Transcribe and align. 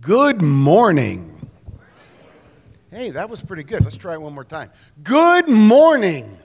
Good 0.00 0.42
morning. 0.42 1.48
Hey, 2.90 3.10
that 3.12 3.30
was 3.30 3.42
pretty 3.42 3.62
good. 3.62 3.82
Let's 3.82 3.96
try 3.96 4.12
it 4.12 4.20
one 4.20 4.34
more 4.34 4.44
time. 4.44 4.70
Good 5.02 5.48
morning. 5.48 6.36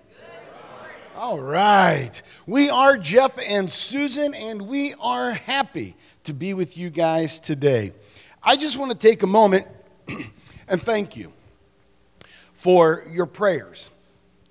All 1.18 1.40
right. 1.40 2.22
We 2.48 2.70
are 2.70 2.98
Jeff 2.98 3.38
and 3.46 3.70
Susan, 3.70 4.34
and 4.34 4.62
we 4.62 4.94
are 5.02 5.32
happy 5.34 5.96
to 6.24 6.34
be 6.34 6.54
with 6.54 6.78
you 6.78 6.90
guys 6.90 7.42
today. 7.42 7.92
I 8.42 8.56
just 8.56 8.78
want 8.78 8.94
to 8.94 8.98
take 8.98 9.22
a 9.22 9.28
moment 9.28 9.68
and 10.70 10.82
thank 10.82 11.18
you 11.18 11.34
for 12.54 13.04
your 13.12 13.26
prayers 13.26 13.92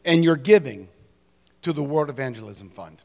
and 0.05 0.23
your 0.23 0.37
giving 0.37 0.89
to 1.63 1.73
the 1.73 1.83
World 1.83 2.11
Evangelism 2.11 2.69
Fund. 2.69 3.03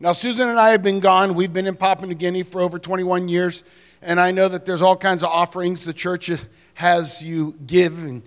Now, 0.00 0.12
Susan 0.12 0.48
and 0.48 0.58
I 0.58 0.70
have 0.70 0.82
been 0.82 1.00
gone. 1.00 1.34
We've 1.34 1.52
been 1.52 1.66
in 1.66 1.76
Papua 1.76 2.08
New 2.08 2.14
Guinea 2.14 2.42
for 2.42 2.60
over 2.60 2.78
21 2.78 3.28
years, 3.28 3.62
and 4.04 4.20
I 4.20 4.30
know 4.30 4.48
that 4.48 4.66
there's 4.66 4.82
all 4.82 4.96
kinds 4.96 5.22
of 5.22 5.30
offerings 5.30 5.84
the 5.84 5.92
church 5.92 6.30
has 6.74 7.22
you 7.22 7.54
give 7.66 7.98
and 7.98 8.22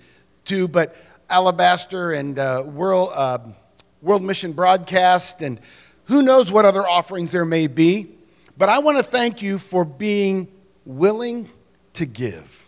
to, 0.45 0.67
but 0.67 0.95
Alabaster 1.29 2.11
and 2.13 2.39
uh, 2.39 2.63
World, 2.65 3.11
uh, 3.13 3.39
World 4.01 4.23
Mission 4.23 4.53
Broadcast, 4.53 5.41
and 5.41 5.59
who 6.05 6.23
knows 6.23 6.51
what 6.51 6.65
other 6.65 6.87
offerings 6.87 7.31
there 7.31 7.45
may 7.45 7.67
be. 7.67 8.07
But 8.57 8.69
I 8.69 8.79
want 8.79 8.97
to 8.97 9.03
thank 9.03 9.41
you 9.41 9.59
for 9.59 9.85
being 9.85 10.47
willing 10.85 11.49
to 11.93 12.05
give 12.05 12.67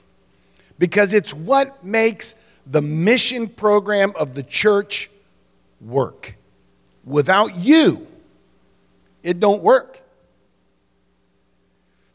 because 0.78 1.14
it's 1.14 1.34
what 1.34 1.84
makes 1.84 2.36
the 2.68 2.82
mission 2.82 3.48
program 3.48 4.14
of 4.20 4.36
the 4.36 4.44
church 4.44 5.10
work. 5.82 6.36
Without 7.04 7.56
you, 7.56 8.06
it 9.24 9.40
don't 9.40 9.64
work. 9.64 10.02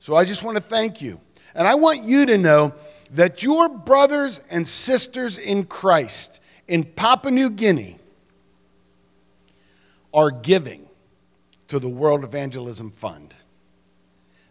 So 0.05 0.15
I 0.15 0.27
just 0.27 0.43
want 0.43 0.59
to 0.59 0.63
thank 0.63 1.01
you. 1.01 1.19
And 1.55 1.67
I 1.67 1.77
want 1.77 2.03
you 2.03 2.27
to 2.27 2.37
know 2.37 2.75
that 3.13 3.43
your 3.43 3.71
brothers 3.71 4.43
and 4.51 4.69
sisters 4.69 5.39
in 5.39 5.65
Christ 5.65 6.43
in 6.69 6.85
Papua 6.85 7.31
New 7.31 7.49
Guinea 7.49 7.97
are 10.13 10.31
giving 10.31 10.87
to 11.69 11.79
the 11.79 11.89
World 11.89 12.23
Evangelism 12.23 12.91
Fund. 12.91 13.35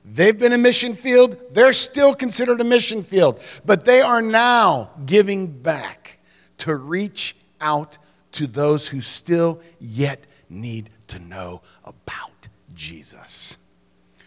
They've 0.03 0.35
been 0.35 0.53
a 0.53 0.57
mission 0.57 0.95
field, 0.95 1.37
they're 1.51 1.71
still 1.71 2.15
considered 2.15 2.59
a 2.59 2.63
mission 2.63 3.03
field, 3.03 3.39
but 3.63 3.85
they 3.85 4.01
are 4.01 4.23
now 4.23 4.89
giving 5.05 5.45
back 5.45 6.17
to 6.57 6.75
reach 6.75 7.35
out 7.61 7.99
to 8.31 8.47
those 8.47 8.88
who 8.88 9.01
still 9.01 9.61
yet 9.79 10.25
need 10.49 10.89
to 11.09 11.19
know 11.19 11.61
about 11.85 12.47
Jesus. 12.73 13.59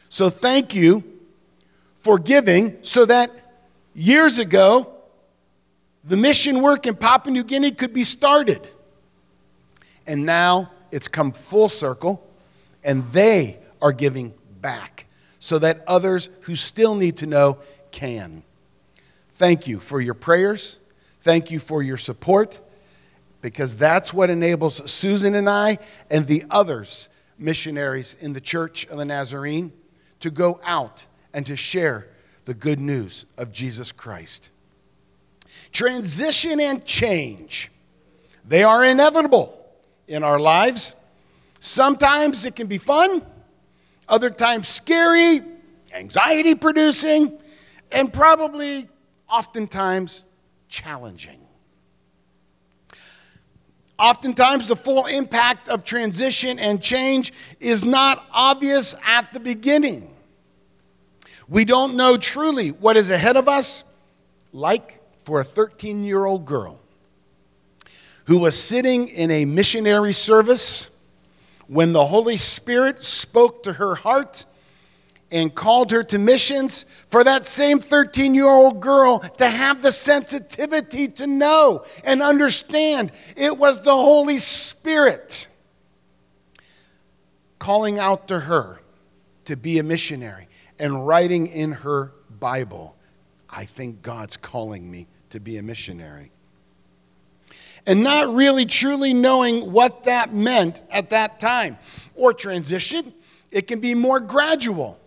So 0.08 0.30
thank 0.30 0.72
you 0.72 1.15
for 2.06 2.20
giving 2.20 2.78
so 2.84 3.04
that 3.04 3.32
years 3.92 4.38
ago, 4.38 4.94
the 6.04 6.16
mission 6.16 6.62
work 6.62 6.86
in 6.86 6.94
Papua 6.94 7.32
New 7.32 7.42
Guinea 7.42 7.72
could 7.72 7.92
be 7.92 8.04
started. 8.04 8.64
And 10.06 10.24
now 10.24 10.70
it's 10.92 11.08
come 11.08 11.32
full 11.32 11.68
circle, 11.68 12.24
and 12.84 13.02
they 13.06 13.56
are 13.82 13.90
giving 13.90 14.32
back 14.60 15.06
so 15.40 15.58
that 15.58 15.80
others 15.88 16.30
who 16.42 16.54
still 16.54 16.94
need 16.94 17.16
to 17.16 17.26
know 17.26 17.58
can. 17.90 18.44
Thank 19.32 19.66
you 19.66 19.80
for 19.80 20.00
your 20.00 20.14
prayers. 20.14 20.78
Thank 21.22 21.50
you 21.50 21.58
for 21.58 21.82
your 21.82 21.96
support, 21.96 22.60
because 23.40 23.74
that's 23.74 24.14
what 24.14 24.30
enables 24.30 24.88
Susan 24.88 25.34
and 25.34 25.48
I 25.48 25.78
and 26.08 26.24
the 26.28 26.44
others 26.50 27.08
missionaries 27.36 28.16
in 28.20 28.32
the 28.32 28.40
Church 28.40 28.86
of 28.86 28.96
the 28.96 29.04
Nazarene 29.04 29.72
to 30.20 30.30
go 30.30 30.60
out 30.64 31.04
and 31.36 31.44
to 31.44 31.54
share 31.54 32.08
the 32.46 32.54
good 32.54 32.80
news 32.80 33.26
of 33.36 33.52
Jesus 33.52 33.92
Christ. 33.92 34.52
Transition 35.70 36.58
and 36.58 36.82
change, 36.82 37.70
they 38.48 38.64
are 38.64 38.82
inevitable 38.82 39.54
in 40.08 40.24
our 40.24 40.40
lives. 40.40 40.96
Sometimes 41.60 42.46
it 42.46 42.56
can 42.56 42.68
be 42.68 42.78
fun, 42.78 43.20
other 44.08 44.30
times 44.30 44.68
scary, 44.68 45.42
anxiety 45.92 46.54
producing, 46.54 47.38
and 47.92 48.10
probably 48.10 48.88
oftentimes 49.28 50.24
challenging. 50.68 51.40
Oftentimes, 53.98 54.68
the 54.68 54.76
full 54.76 55.04
impact 55.04 55.68
of 55.68 55.84
transition 55.84 56.58
and 56.58 56.82
change 56.82 57.34
is 57.60 57.84
not 57.84 58.26
obvious 58.32 58.94
at 59.06 59.34
the 59.34 59.40
beginning. 59.40 60.15
We 61.48 61.64
don't 61.64 61.96
know 61.96 62.16
truly 62.16 62.70
what 62.70 62.96
is 62.96 63.10
ahead 63.10 63.36
of 63.36 63.48
us, 63.48 63.84
like 64.52 65.00
for 65.20 65.40
a 65.40 65.44
13 65.44 66.04
year 66.04 66.24
old 66.24 66.44
girl 66.44 66.80
who 68.26 68.38
was 68.38 68.60
sitting 68.60 69.08
in 69.08 69.30
a 69.30 69.44
missionary 69.44 70.12
service 70.12 70.96
when 71.68 71.92
the 71.92 72.04
Holy 72.04 72.36
Spirit 72.36 73.02
spoke 73.02 73.62
to 73.64 73.72
her 73.74 73.94
heart 73.94 74.44
and 75.30 75.54
called 75.54 75.90
her 75.90 76.02
to 76.04 76.18
missions 76.18 76.84
for 77.08 77.24
that 77.24 77.46
same 77.46 77.78
13 77.78 78.34
year 78.34 78.46
old 78.46 78.80
girl 78.80 79.18
to 79.18 79.48
have 79.48 79.82
the 79.82 79.92
sensitivity 79.92 81.08
to 81.08 81.26
know 81.26 81.84
and 82.04 82.22
understand. 82.22 83.12
It 83.36 83.56
was 83.56 83.82
the 83.82 83.94
Holy 83.94 84.38
Spirit 84.38 85.48
calling 87.58 87.98
out 87.98 88.28
to 88.28 88.40
her 88.40 88.80
to 89.44 89.56
be 89.56 89.78
a 89.78 89.82
missionary 89.82 90.45
and 90.78 91.06
writing 91.06 91.46
in 91.46 91.72
her 91.72 92.12
Bible, 92.38 92.96
I 93.50 93.64
think 93.64 94.02
God's 94.02 94.36
calling 94.36 94.90
me 94.90 95.06
to 95.30 95.40
be 95.40 95.56
a 95.56 95.62
missionary. 95.62 96.30
And 97.86 98.02
not 98.02 98.34
really 98.34 98.66
truly 98.66 99.14
knowing 99.14 99.72
what 99.72 100.04
that 100.04 100.34
meant 100.34 100.82
at 100.90 101.10
that 101.10 101.38
time. 101.38 101.78
Or 102.14 102.32
transition, 102.32 103.12
it 103.50 103.68
can 103.68 103.80
be 103.80 103.94
more 103.94 104.18
gradual 104.18 104.98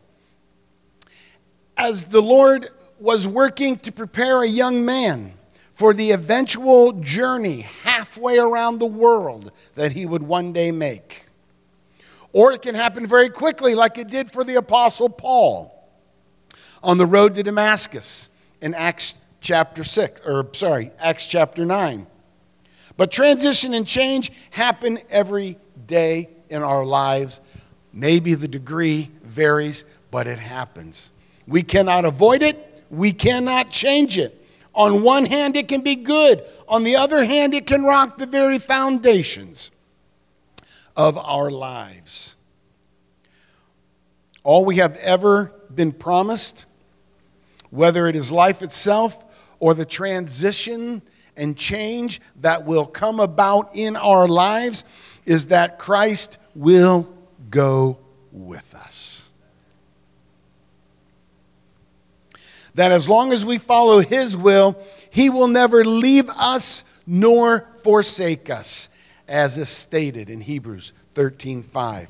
as 1.77 2.05
the 2.05 2.21
Lord 2.21 2.67
was 2.99 3.27
working 3.27 3.77
to 3.77 3.91
prepare 3.91 4.43
a 4.43 4.47
young 4.47 4.85
man 4.85 5.33
for 5.73 5.93
the 5.93 6.11
eventual 6.11 6.91
journey 6.93 7.61
halfway 7.61 8.37
around 8.37 8.79
the 8.79 8.85
world 8.85 9.51
that 9.75 9.93
he 9.93 10.05
would 10.05 10.23
one 10.23 10.51
day 10.51 10.71
make. 10.71 11.23
Or 12.31 12.51
it 12.53 12.61
can 12.61 12.75
happen 12.75 13.07
very 13.07 13.29
quickly, 13.29 13.75
like 13.75 13.97
it 13.97 14.09
did 14.09 14.31
for 14.31 14.43
the 14.43 14.55
Apostle 14.55 15.09
Paul 15.09 15.75
on 16.83 16.97
the 16.97 17.05
road 17.05 17.35
to 17.35 17.43
Damascus 17.43 18.29
in 18.61 18.73
Acts 18.73 19.15
chapter 19.41 19.83
6, 19.83 20.21
or 20.27 20.47
sorry, 20.53 20.91
Acts 20.99 21.25
chapter 21.25 21.65
9. 21.65 22.05
But 22.97 23.11
transition 23.11 23.73
and 23.73 23.87
change 23.87 24.31
happen 24.51 24.99
every 25.09 25.57
day 25.87 26.29
in 26.49 26.63
our 26.63 26.85
lives. 26.85 27.41
Maybe 27.93 28.35
the 28.35 28.47
degree 28.47 29.09
varies, 29.23 29.85
but 30.11 30.27
it 30.27 30.39
happens. 30.39 31.11
We 31.47 31.63
cannot 31.63 32.05
avoid 32.05 32.43
it, 32.43 32.83
we 32.89 33.11
cannot 33.11 33.71
change 33.71 34.17
it. 34.17 34.35
On 34.75 35.01
one 35.01 35.25
hand, 35.25 35.55
it 35.55 35.67
can 35.67 35.81
be 35.81 35.95
good, 35.95 36.43
on 36.67 36.83
the 36.83 36.95
other 36.95 37.23
hand, 37.23 37.53
it 37.53 37.65
can 37.65 37.83
rock 37.83 38.17
the 38.17 38.27
very 38.27 38.59
foundations 38.59 39.71
of 40.99 41.17
our 41.17 41.49
lives. 41.49 42.35
All 44.43 44.65
we 44.65 44.75
have 44.75 44.97
ever 44.97 45.53
been 45.73 45.93
promised, 45.93 46.65
whether 47.69 48.05
it 48.07 48.17
is 48.17 48.33
life 48.33 48.61
itself 48.61 49.23
or 49.61 49.73
the 49.73 49.85
transition 49.85 51.01
and 51.37 51.55
change 51.55 52.19
that 52.41 52.65
will 52.65 52.85
come 52.85 53.21
about 53.21 53.77
in 53.77 53.95
our 53.95 54.27
lives, 54.27 54.83
is 55.25 55.47
that 55.47 55.79
Christ 55.79 56.37
will 56.53 57.07
go 57.49 57.97
with 58.33 58.75
us. 58.75 59.29
that 62.75 62.91
as 62.93 63.09
long 63.09 63.33
as 63.33 63.43
we 63.43 63.57
follow 63.57 63.99
His 63.99 64.37
will, 64.37 64.81
He 65.09 65.29
will 65.29 65.47
never 65.47 65.83
leave 65.83 66.29
us 66.29 67.01
nor 67.05 67.67
forsake 67.83 68.49
us, 68.49 68.89
as 69.29 69.57
is 69.57 69.69
stated 69.69 70.29
in 70.29 70.41
Hebrews 70.41 70.91
13 71.11 71.63
5. 71.63 72.09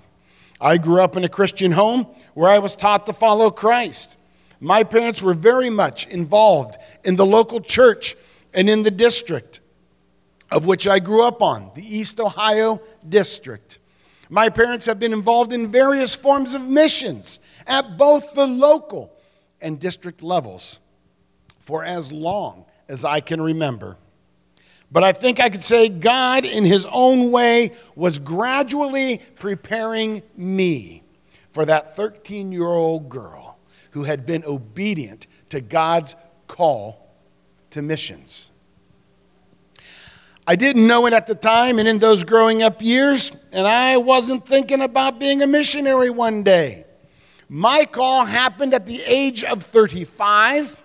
I 0.62 0.77
grew 0.77 1.01
up 1.01 1.16
in 1.16 1.24
a 1.24 1.30
Christian 1.30 1.71
home 1.71 2.07
where 2.33 2.50
I 2.50 2.60
was 2.60 2.75
taught 2.75 3.06
to 3.06 3.13
follow 3.13 3.51
Christ. 3.51 4.18
My 4.60 4.83
parents 4.83 5.21
were 5.21 5.33
very 5.33 5.69
much 5.69 6.07
involved 6.07 6.77
in 7.04 7.16
the 7.16 7.25
local 7.25 7.62
church 7.62 8.16
and 8.54 8.69
in 8.69 8.83
the 8.83 8.92
district 8.92 9.62
of 10.51 10.66
which 10.66 10.88
I 10.88 11.00
grew 11.00 11.24
up 11.24 11.42
on, 11.42 11.71
the 11.75 11.83
East 11.83 12.19
Ohio 12.19 12.81
District. 13.07 13.77
My 14.30 14.50
parents 14.50 14.86
have 14.86 15.00
been 15.00 15.13
involved 15.13 15.54
in 15.54 15.71
various 15.71 16.16
forms 16.16 16.54
of 16.54 16.68
missions 16.68 17.39
at 17.68 17.98
both 17.98 18.33
the 18.33 18.48
local 18.48 19.13
and 19.62 19.80
district 19.80 20.24
levels 20.24 20.80
for 21.60 21.83
as 21.83 22.12
long 22.12 22.66
as 22.88 23.06
I 23.06 23.19
can 23.19 23.42
remember. 23.42 23.98
But 24.92 25.04
I 25.04 25.12
think 25.12 25.40
I 25.40 25.50
could 25.50 25.64
say 25.64 25.88
God, 25.88 26.46
in 26.46 26.66
His 26.66 26.88
own 26.92 27.32
way, 27.32 27.74
was 27.96 28.20
gradually 28.20 29.22
preparing 29.38 30.24
me 30.36 31.04
for 31.52 31.66
that 31.66 31.96
13 31.96 32.52
year 32.52 32.68
old 32.68 33.10
girl 33.10 33.60
who 33.92 34.04
had 34.04 34.26
been 34.26 34.44
obedient 34.46 35.28
to 35.50 35.62
God's 35.62 36.16
call 36.48 37.16
to 37.72 37.82
missions. 37.82 38.52
I 40.48 40.56
didn't 40.56 40.88
know 40.88 41.06
it 41.06 41.14
at 41.14 41.28
the 41.28 41.36
time 41.36 41.78
and 41.78 41.88
in 41.88 42.00
those 42.00 42.24
growing 42.24 42.64
up 42.64 42.82
years, 42.82 43.32
and 43.52 43.68
I 43.68 43.98
wasn't 43.98 44.48
thinking 44.48 44.82
about 44.82 45.20
being 45.20 45.44
a 45.44 45.48
missionary 45.48 46.10
one 46.10 46.42
day. 46.42 46.86
My 47.48 47.86
call 47.86 48.26
happened 48.26 48.74
at 48.74 48.88
the 48.88 49.02
age 49.08 49.44
of 49.44 49.62
35. 49.62 50.84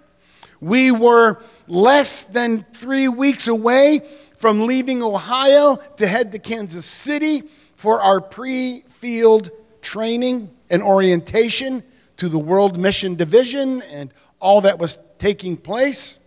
We 0.60 0.90
were 0.90 1.42
less 1.66 2.24
than 2.24 2.64
three 2.72 3.08
weeks 3.08 3.48
away 3.48 4.00
from 4.36 4.66
leaving 4.66 5.02
Ohio 5.02 5.76
to 5.96 6.06
head 6.06 6.32
to 6.32 6.38
Kansas 6.38 6.86
City 6.86 7.42
for 7.76 8.00
our 8.00 8.20
pre 8.20 8.80
field 8.88 9.50
training 9.80 10.50
and 10.70 10.82
orientation 10.82 11.82
to 12.16 12.28
the 12.28 12.38
World 12.38 12.78
Mission 12.78 13.14
Division 13.16 13.82
and 13.82 14.12
all 14.40 14.60
that 14.62 14.78
was 14.78 14.98
taking 15.18 15.56
place. 15.56 16.20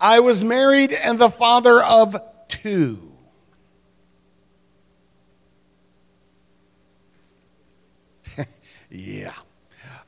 I 0.00 0.20
was 0.20 0.42
married 0.42 0.92
and 0.92 1.18
the 1.18 1.28
father 1.30 1.82
of 1.82 2.16
two. 2.48 3.12
yeah. 8.90 9.32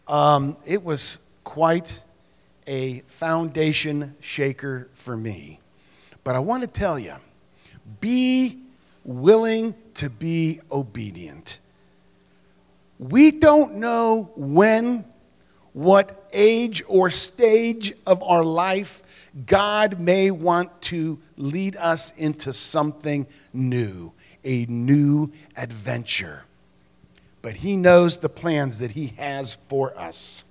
Um, 0.08 0.56
it 0.66 0.82
was 0.82 1.20
quite 1.44 2.02
a 2.66 3.00
foundation 3.06 4.14
shaker 4.20 4.88
for 4.92 5.16
me. 5.16 5.60
But 6.24 6.36
I 6.36 6.38
want 6.38 6.62
to 6.62 6.68
tell 6.68 6.98
you 6.98 7.14
be 8.00 8.62
willing 9.04 9.74
to 9.94 10.08
be 10.08 10.60
obedient. 10.70 11.60
We 12.98 13.32
don't 13.32 13.76
know 13.76 14.30
when, 14.36 15.04
what 15.72 16.28
age 16.32 16.82
or 16.86 17.10
stage 17.10 17.94
of 18.06 18.22
our 18.22 18.44
life 18.44 19.30
God 19.46 19.98
may 19.98 20.30
want 20.30 20.82
to 20.82 21.18
lead 21.36 21.76
us 21.76 22.16
into 22.16 22.52
something 22.52 23.26
new, 23.52 24.12
a 24.44 24.66
new 24.66 25.32
adventure. 25.56 26.44
But 27.40 27.56
He 27.56 27.76
knows 27.76 28.18
the 28.18 28.28
plans 28.28 28.78
that 28.78 28.92
He 28.92 29.08
has 29.18 29.54
for 29.54 29.98
us. 29.98 30.44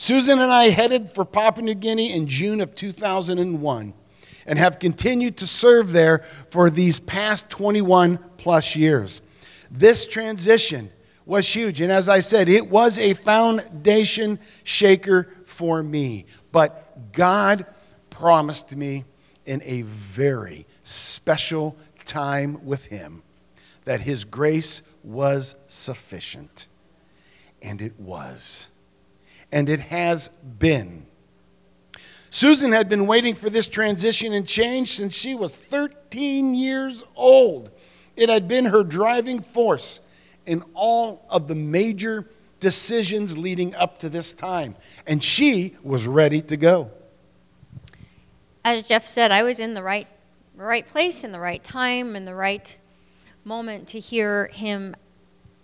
Susan 0.00 0.38
and 0.38 0.52
I 0.52 0.68
headed 0.68 1.08
for 1.08 1.24
Papua 1.24 1.64
New 1.64 1.74
Guinea 1.74 2.12
in 2.12 2.28
June 2.28 2.60
of 2.60 2.72
2001 2.76 3.94
and 4.46 4.58
have 4.58 4.78
continued 4.78 5.36
to 5.38 5.46
serve 5.46 5.90
there 5.90 6.18
for 6.18 6.70
these 6.70 7.00
past 7.00 7.50
21 7.50 8.18
plus 8.36 8.76
years. 8.76 9.22
This 9.72 10.06
transition 10.06 10.90
was 11.26 11.52
huge. 11.52 11.80
And 11.80 11.90
as 11.90 12.08
I 12.08 12.20
said, 12.20 12.48
it 12.48 12.70
was 12.70 13.00
a 13.00 13.14
foundation 13.14 14.38
shaker 14.62 15.28
for 15.46 15.82
me. 15.82 16.26
But 16.52 17.12
God 17.12 17.66
promised 18.08 18.76
me 18.76 19.04
in 19.46 19.60
a 19.64 19.82
very 19.82 20.64
special 20.84 21.76
time 22.04 22.64
with 22.64 22.84
Him 22.84 23.24
that 23.84 24.00
His 24.00 24.24
grace 24.24 24.94
was 25.02 25.56
sufficient. 25.66 26.68
And 27.60 27.82
it 27.82 27.98
was. 27.98 28.70
And 29.50 29.68
it 29.68 29.80
has 29.80 30.28
been. 30.28 31.06
Susan 32.30 32.72
had 32.72 32.88
been 32.88 33.06
waiting 33.06 33.34
for 33.34 33.48
this 33.48 33.68
transition 33.68 34.32
and 34.32 34.46
change 34.46 34.92
since 34.92 35.16
she 35.16 35.34
was 35.34 35.54
13 35.54 36.54
years 36.54 37.04
old. 37.16 37.70
It 38.16 38.28
had 38.28 38.48
been 38.48 38.66
her 38.66 38.84
driving 38.84 39.40
force 39.40 40.00
in 40.44 40.62
all 40.74 41.26
of 41.30 41.48
the 41.48 41.54
major 41.54 42.28
decisions 42.60 43.38
leading 43.38 43.74
up 43.74 43.98
to 43.98 44.08
this 44.08 44.32
time, 44.32 44.74
and 45.06 45.22
she 45.22 45.76
was 45.82 46.06
ready 46.06 46.40
to 46.42 46.56
go. 46.56 46.90
As 48.64 48.86
Jeff 48.86 49.06
said, 49.06 49.30
I 49.30 49.42
was 49.42 49.60
in 49.60 49.74
the 49.74 49.82
right, 49.82 50.08
right 50.56 50.86
place, 50.86 51.24
in 51.24 51.32
the 51.32 51.38
right 51.38 51.62
time, 51.62 52.16
in 52.16 52.24
the 52.24 52.34
right 52.34 52.76
moment 53.44 53.88
to 53.88 54.00
hear 54.00 54.48
him 54.48 54.94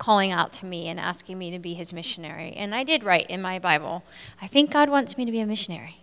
calling 0.05 0.31
out 0.31 0.53
to 0.53 0.67
me 0.67 0.87
and 0.87 1.01
asking 1.01 1.39
me 1.39 1.51
to 1.51 1.59
be 1.59 1.73
his 1.73 1.91
missionary. 1.91 2.53
And 2.53 2.75
I 2.75 2.85
did 2.85 3.05
write 3.05 3.31
in 3.31 3.41
my 3.41 3.59
Bible, 3.59 4.05
I 4.43 4.47
think 4.47 4.71
God 4.71 4.91
wants 4.91 5.17
me 5.17 5.25
to 5.25 5.33
be 5.33 5.41
a 5.41 5.47
missionary. 5.47 6.03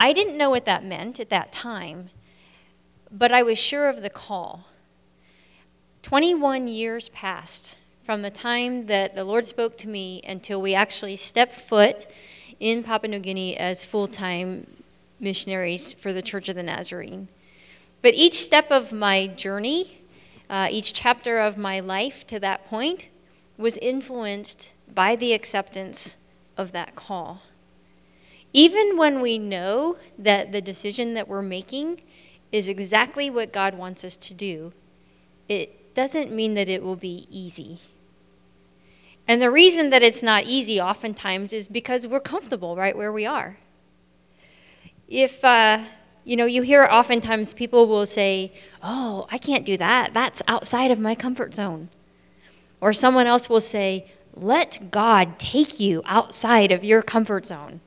I 0.00 0.12
didn't 0.12 0.36
know 0.36 0.50
what 0.50 0.64
that 0.64 0.84
meant 0.84 1.20
at 1.20 1.30
that 1.30 1.52
time, 1.52 2.10
but 3.12 3.30
I 3.30 3.44
was 3.44 3.60
sure 3.60 3.88
of 3.88 4.02
the 4.02 4.10
call. 4.10 4.66
21 6.02 6.66
years 6.66 7.08
passed 7.10 7.78
from 8.02 8.22
the 8.22 8.30
time 8.30 8.86
that 8.86 9.14
the 9.14 9.22
Lord 9.22 9.44
spoke 9.44 9.78
to 9.78 9.88
me 9.88 10.20
until 10.26 10.60
we 10.60 10.74
actually 10.74 11.14
stepped 11.14 11.52
foot 11.52 12.08
in 12.58 12.82
Papua 12.82 13.08
New 13.08 13.20
Guinea 13.20 13.56
as 13.56 13.84
full 13.84 14.08
time 14.08 14.66
missionaries 15.20 15.92
for 15.92 16.12
the 16.12 16.22
Church 16.22 16.48
of 16.48 16.56
the 16.56 16.64
Nazarene. 16.64 17.28
But 18.02 18.14
each 18.14 18.42
step 18.42 18.72
of 18.72 18.92
my 18.92 19.28
journey, 19.28 19.99
uh, 20.50 20.68
each 20.70 20.92
chapter 20.92 21.38
of 21.38 21.56
my 21.56 21.80
life 21.80 22.26
to 22.26 22.38
that 22.40 22.66
point, 22.66 23.08
was 23.56 23.78
influenced 23.78 24.72
by 24.92 25.14
the 25.16 25.32
acceptance 25.32 26.16
of 26.56 26.72
that 26.72 26.96
call. 26.96 27.42
Even 28.52 28.96
when 28.96 29.20
we 29.20 29.38
know 29.38 29.96
that 30.18 30.50
the 30.50 30.60
decision 30.60 31.14
that 31.14 31.28
we're 31.28 31.40
making 31.40 32.00
is 32.50 32.68
exactly 32.68 33.30
what 33.30 33.52
God 33.52 33.74
wants 33.74 34.04
us 34.04 34.16
to 34.16 34.34
do, 34.34 34.72
it 35.48 35.94
doesn't 35.94 36.32
mean 36.32 36.54
that 36.54 36.68
it 36.68 36.82
will 36.82 36.96
be 36.96 37.28
easy. 37.30 37.78
And 39.28 39.40
the 39.40 39.50
reason 39.50 39.90
that 39.90 40.02
it's 40.02 40.22
not 40.22 40.44
easy 40.44 40.80
oftentimes 40.80 41.52
is 41.52 41.68
because 41.68 42.06
we're 42.06 42.18
comfortable 42.18 42.74
right 42.74 42.96
where 42.96 43.12
we 43.12 43.24
are. 43.24 43.58
If, 45.06 45.44
uh, 45.44 45.84
you 46.30 46.36
know, 46.36 46.46
you 46.46 46.62
hear 46.62 46.84
oftentimes 46.84 47.54
people 47.54 47.88
will 47.88 48.06
say, 48.06 48.52
Oh, 48.84 49.26
I 49.32 49.36
can't 49.36 49.66
do 49.66 49.76
that. 49.78 50.14
That's 50.14 50.42
outside 50.46 50.92
of 50.92 51.00
my 51.00 51.16
comfort 51.16 51.54
zone. 51.54 51.88
Or 52.80 52.92
someone 52.92 53.26
else 53.26 53.48
will 53.48 53.60
say, 53.60 54.06
Let 54.32 54.92
God 54.92 55.40
take 55.40 55.80
you 55.80 56.02
outside 56.04 56.70
of 56.70 56.84
your 56.84 57.02
comfort 57.02 57.46
zone. 57.46 57.80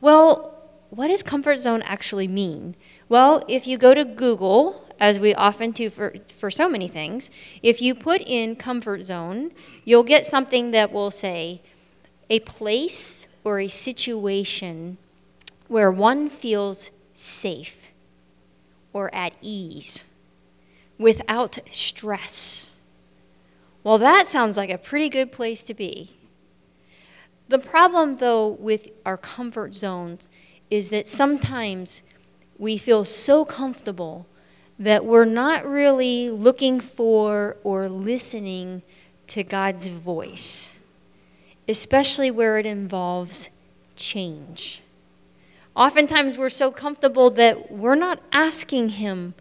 Well, 0.00 0.54
what 0.88 1.08
does 1.08 1.22
comfort 1.22 1.58
zone 1.58 1.82
actually 1.82 2.26
mean? 2.26 2.74
Well, 3.06 3.44
if 3.48 3.66
you 3.66 3.76
go 3.76 3.92
to 3.92 4.02
Google, 4.02 4.88
as 4.98 5.20
we 5.20 5.34
often 5.34 5.72
do 5.72 5.90
for, 5.90 6.14
for 6.34 6.50
so 6.50 6.70
many 6.70 6.88
things, 6.88 7.30
if 7.62 7.82
you 7.82 7.94
put 7.94 8.22
in 8.22 8.56
comfort 8.56 9.02
zone, 9.02 9.50
you'll 9.84 10.04
get 10.04 10.24
something 10.24 10.70
that 10.70 10.90
will 10.90 11.10
say 11.10 11.60
a 12.30 12.40
place 12.40 13.28
or 13.44 13.60
a 13.60 13.68
situation 13.68 14.96
where 15.68 15.92
one 15.92 16.30
feels 16.30 16.90
safe 17.18 17.90
or 18.92 19.12
at 19.14 19.34
ease 19.42 20.04
without 20.98 21.58
stress. 21.70 22.70
Well, 23.82 23.98
that 23.98 24.26
sounds 24.26 24.56
like 24.56 24.70
a 24.70 24.78
pretty 24.78 25.08
good 25.08 25.32
place 25.32 25.62
to 25.64 25.74
be. 25.74 26.14
The 27.48 27.58
problem, 27.58 28.16
though, 28.16 28.48
with 28.48 28.90
our 29.06 29.16
comfort 29.16 29.74
zones 29.74 30.28
is 30.70 30.90
that 30.90 31.06
sometimes 31.06 32.02
we 32.58 32.76
feel 32.76 33.04
so 33.04 33.44
comfortable 33.44 34.26
that 34.78 35.04
we're 35.04 35.24
not 35.24 35.66
really 35.66 36.30
looking 36.30 36.80
for 36.80 37.56
or 37.64 37.88
listening 37.88 38.82
to 39.28 39.42
God's 39.42 39.88
voice, 39.88 40.78
especially 41.66 42.30
where 42.30 42.58
it 42.58 42.66
involves 42.66 43.50
change. 43.96 44.82
Oftentimes, 45.78 46.36
we're 46.36 46.48
so 46.48 46.72
comfortable 46.72 47.30
that 47.30 47.70
we're 47.70 47.94
not 47.94 48.20
asking 48.32 48.88
Him 48.88 49.34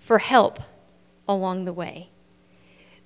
for 0.00 0.18
help 0.18 0.58
along 1.28 1.64
the 1.64 1.72
way. 1.72 2.08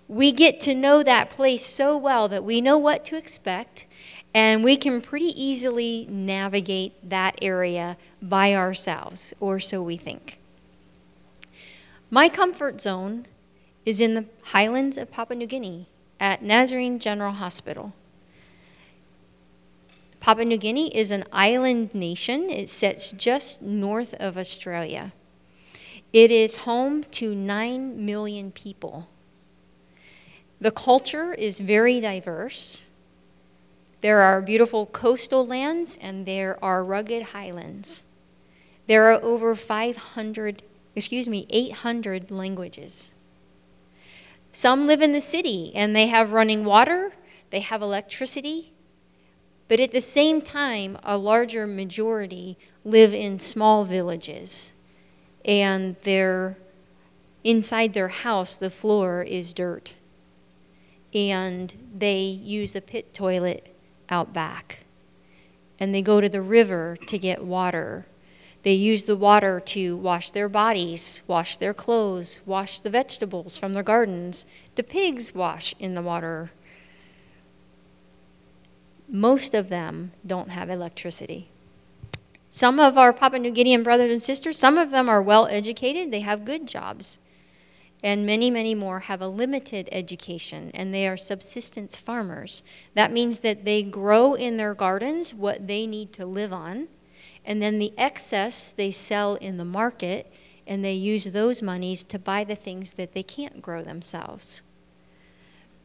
We 0.09 0.33
get 0.33 0.61
to 0.61 0.75
know 0.75 1.02
that 1.02 1.28
place 1.28 1.64
so 1.64 1.94
well 1.99 2.26
that 2.28 2.42
we 2.42 2.62
know 2.62 2.78
what 2.78 3.04
to 3.04 3.18
expect 3.18 3.85
and 4.33 4.64
we 4.64 4.78
can 4.78 5.02
pretty 5.02 5.38
easily 5.40 6.06
navigate 6.09 6.94
that 7.06 7.38
area 7.42 7.99
by 8.23 8.54
ourselves, 8.54 9.35
or 9.40 9.61
so 9.61 9.83
we 9.83 9.99
think. 9.99 10.38
My 12.11 12.30
comfort 12.30 12.80
zone 12.80 13.26
is 13.85 14.00
in 14.00 14.14
the 14.14 14.25
highlands 14.42 14.97
of 14.97 15.11
Papua 15.11 15.37
New 15.37 15.47
Guinea 15.47 15.87
at 16.18 16.42
Nazarene 16.42 16.99
General 16.99 17.35
Hospital. 17.35 17.92
Papua 20.25 20.47
New 20.47 20.57
Guinea 20.57 20.88
is 20.97 21.11
an 21.11 21.25
island 21.35 21.95
nation. 21.95 22.49
It 22.49 22.71
sits 22.71 23.12
just 23.12 23.61
north 23.61 24.14
of 24.14 24.38
Australia. 24.38 25.12
It 26.14 26.31
is 26.31 26.64
home 26.64 27.04
to 27.11 27.35
9 27.35 28.07
million 28.07 28.50
people. 28.50 29.07
The 30.59 30.71
culture 30.71 31.35
is 31.35 31.61
very 31.61 32.00
diverse. 32.00 32.87
There 34.00 34.21
are 34.21 34.40
beautiful 34.40 34.87
coastal 34.87 35.45
lands 35.45 35.99
and 36.00 36.25
there 36.25 36.57
are 36.64 36.83
rugged 36.83 37.23
highlands. 37.35 38.02
There 38.87 39.12
are 39.12 39.23
over 39.23 39.54
500, 39.54 40.62
excuse 40.97 41.28
me, 41.28 41.47
800 41.50 42.31
languages. 42.31 43.12
Some 44.52 44.87
live 44.87 45.02
in 45.02 45.12
the 45.12 45.21
city 45.21 45.71
and 45.75 45.95
they 45.95 46.07
have 46.07 46.33
running 46.33 46.64
water, 46.64 47.12
they 47.50 47.61
have 47.61 47.83
electricity, 47.83 48.73
But 49.68 49.80
at 49.80 49.92
the 49.92 50.00
same 50.00 50.42
time, 50.42 50.99
a 51.02 51.16
larger 51.16 51.66
majority 51.66 52.59
live 52.85 53.14
in 53.14 53.40
small 53.40 53.85
villages, 53.85 54.75
and 55.44 55.97
they're 56.02 56.59
inside 57.44 57.92
their 57.92 58.09
house, 58.09 58.56
the 58.56 58.71
floor 58.71 59.23
is 59.23 59.52
dirt. 59.52 59.94
And 61.14 61.73
they 61.97 62.23
use 62.23 62.75
a 62.75 62.80
pit 62.80 63.14
toilet 63.14 63.75
out 64.09 64.33
back. 64.33 64.80
And 65.78 65.94
they 65.94 66.02
go 66.02 66.21
to 66.21 66.28
the 66.28 66.42
river 66.42 66.97
to 67.06 67.18
get 67.18 67.44
water. 67.44 68.06
They 68.62 68.73
use 68.73 69.04
the 69.04 69.16
water 69.16 69.61
to 69.61 69.97
wash 69.97 70.30
their 70.30 70.49
bodies, 70.49 71.23
wash 71.26 71.56
their 71.56 71.75
clothes, 71.75 72.40
wash 72.47 72.80
the 72.80 72.90
vegetables 72.90 73.59
from 73.59 73.75
their 73.75 73.83
gardens. 73.83 74.47
The 74.75 74.83
pigs 74.83 75.35
wash 75.35 75.75
in 75.78 75.94
the 75.94 76.02
water. 76.02 76.50
Most 79.08 79.54
of 79.54 79.68
them 79.68 80.12
don't 80.26 80.50
have 80.50 80.70
electricity. 80.70 81.49
Some 82.50 82.78
of 82.78 82.96
our 82.96 83.12
Papua 83.12 83.40
New 83.40 83.52
Guinean 83.52 83.82
brothers 83.82 84.12
and 84.12 84.23
sisters, 84.23 84.58
some 84.58 84.78
of 84.78 84.90
them 84.90 85.08
are 85.08 85.20
well 85.20 85.46
educated, 85.46 86.11
they 86.11 86.20
have 86.20 86.44
good 86.44 86.66
jobs 86.66 87.18
and 88.04 88.26
many, 88.26 88.50
many 88.50 88.75
more 88.75 89.00
have 89.00 89.23
a 89.23 89.26
limited 89.26 89.88
education 89.90 90.70
and 90.75 90.92
they 90.92 91.08
are 91.08 91.16
subsistence 91.16 91.96
farmers. 91.96 92.62
That 92.92 93.11
means 93.11 93.40
that 93.40 93.64
they 93.64 93.82
grow 93.82 94.34
in 94.34 94.58
their 94.58 94.75
gardens 94.75 95.32
what 95.32 95.66
they 95.66 95.87
need 95.87 96.12
to 96.12 96.26
live 96.26 96.52
on, 96.52 96.88
and 97.46 97.62
then 97.62 97.78
the 97.78 97.94
excess 97.96 98.70
they 98.70 98.90
sell 98.90 99.37
in 99.37 99.56
the 99.56 99.64
market 99.64 100.30
and 100.66 100.84
they 100.84 100.92
use 100.92 101.25
those 101.25 101.62
monies 101.62 102.02
to 102.04 102.18
buy 102.18 102.44
the 102.44 102.54
things 102.54 102.92
that 102.92 103.14
they 103.14 103.23
can't 103.23 103.62
grow 103.62 103.82
themselves. 103.82 104.61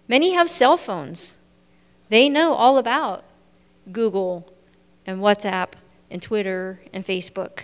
Many 0.09 0.33
have 0.33 0.49
cell 0.49 0.75
phones. 0.75 1.37
They 2.09 2.27
know 2.27 2.53
all 2.53 2.77
about 2.77 3.23
Google 3.91 4.51
and 5.05 5.19
WhatsApp 5.19 5.69
and 6.11 6.21
Twitter 6.21 6.81
and 6.91 7.05
Facebook. 7.05 7.63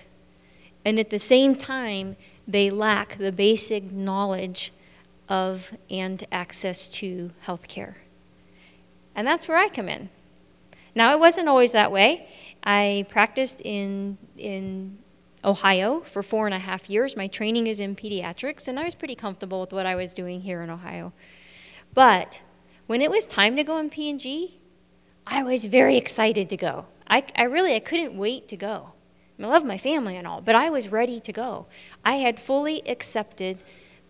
And 0.83 0.99
at 0.99 1.09
the 1.09 1.19
same 1.19 1.55
time, 1.55 2.15
they 2.47 2.69
lack 2.69 3.17
the 3.17 3.31
basic 3.31 3.91
knowledge 3.91 4.71
of 5.27 5.75
and 5.89 6.23
access 6.31 6.87
to 6.87 7.31
health 7.41 7.67
care. 7.67 7.97
And 9.15 9.27
that's 9.27 9.47
where 9.47 9.57
I 9.57 9.69
come 9.69 9.89
in. 9.89 10.09
Now, 10.93 11.11
it 11.11 11.19
wasn't 11.19 11.49
always 11.49 11.71
that 11.71 11.91
way. 11.91 12.27
I 12.63 13.05
practiced 13.09 13.61
in, 13.61 14.17
in 14.37 14.97
Ohio 15.43 16.01
for 16.01 16.21
four 16.21 16.45
and 16.45 16.53
a 16.53 16.59
half 16.59 16.89
years. 16.89 17.17
My 17.17 17.27
training 17.27 17.67
is 17.67 17.79
in 17.79 17.95
pediatrics, 17.95 18.67
and 18.67 18.79
I 18.79 18.83
was 18.83 18.95
pretty 18.95 19.15
comfortable 19.15 19.61
with 19.61 19.73
what 19.73 19.85
I 19.85 19.95
was 19.95 20.13
doing 20.13 20.41
here 20.41 20.61
in 20.61 20.69
Ohio. 20.69 21.13
But 21.93 22.41
when 22.87 23.01
it 23.01 23.09
was 23.09 23.25
time 23.25 23.55
to 23.55 23.63
go 23.63 23.77
in 23.77 23.89
PNG, 23.89 24.53
I 25.25 25.43
was 25.43 25.65
very 25.65 25.97
excited 25.97 26.49
to 26.49 26.57
go. 26.57 26.85
I, 27.07 27.23
I 27.35 27.43
really 27.43 27.75
I 27.75 27.79
couldn't 27.79 28.17
wait 28.17 28.47
to 28.49 28.57
go. 28.57 28.91
I 29.39 29.47
love 29.47 29.65
my 29.65 29.77
family 29.77 30.15
and 30.15 30.25
all, 30.25 30.41
but 30.41 30.55
I 30.55 30.69
was 30.69 30.89
ready 30.89 31.19
to 31.19 31.33
go. 31.33 31.65
I 32.03 32.15
had 32.15 32.39
fully 32.39 32.87
accepted 32.87 33.63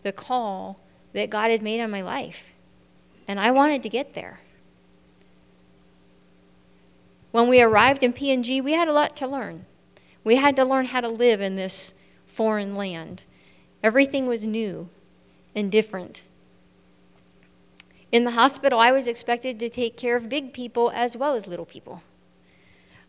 the 0.03 0.12
call 0.12 0.79
that 1.13 1.29
God 1.29 1.50
had 1.50 1.62
made 1.62 1.82
on 1.82 1.89
my 1.89 2.01
life, 2.01 2.53
and 3.27 3.39
I 3.39 3.51
wanted 3.51 3.82
to 3.84 3.89
get 3.89 4.13
there. 4.13 4.41
When 7.32 7.48
we 7.48 7.62
arrived 7.62 8.03
in 8.03 8.13
PNG, 8.13 8.63
we 8.63 8.74
had 8.74 8.88
a 8.88 8.94
lot 8.94 9.15
to 9.17 9.27
learn. 9.27 9.65
We 10.24 10.36
had 10.36 10.55
to 10.58 10.65
learn 10.65 10.86
how 10.86 11.01
to 11.01 11.10
live 11.10 11.41
in 11.41 11.55
this 11.55 11.94
foreign 12.25 12.75
land. 12.75 13.24
Everything 13.84 14.27
was 14.27 14.46
new 14.46 14.89
and 15.53 15.72
different. 15.72 16.24
In 18.16 18.24
the 18.24 18.32
hospital, 18.32 18.80
I 18.80 18.94
was 18.94 19.10
expected 19.10 19.60
to 19.60 19.68
take 19.68 19.98
care 19.98 20.16
of 20.16 20.30
big 20.30 20.54
people 20.54 20.90
as 20.96 21.18
well 21.18 21.34
as 21.36 21.48
little 21.48 21.66
people. 21.66 22.02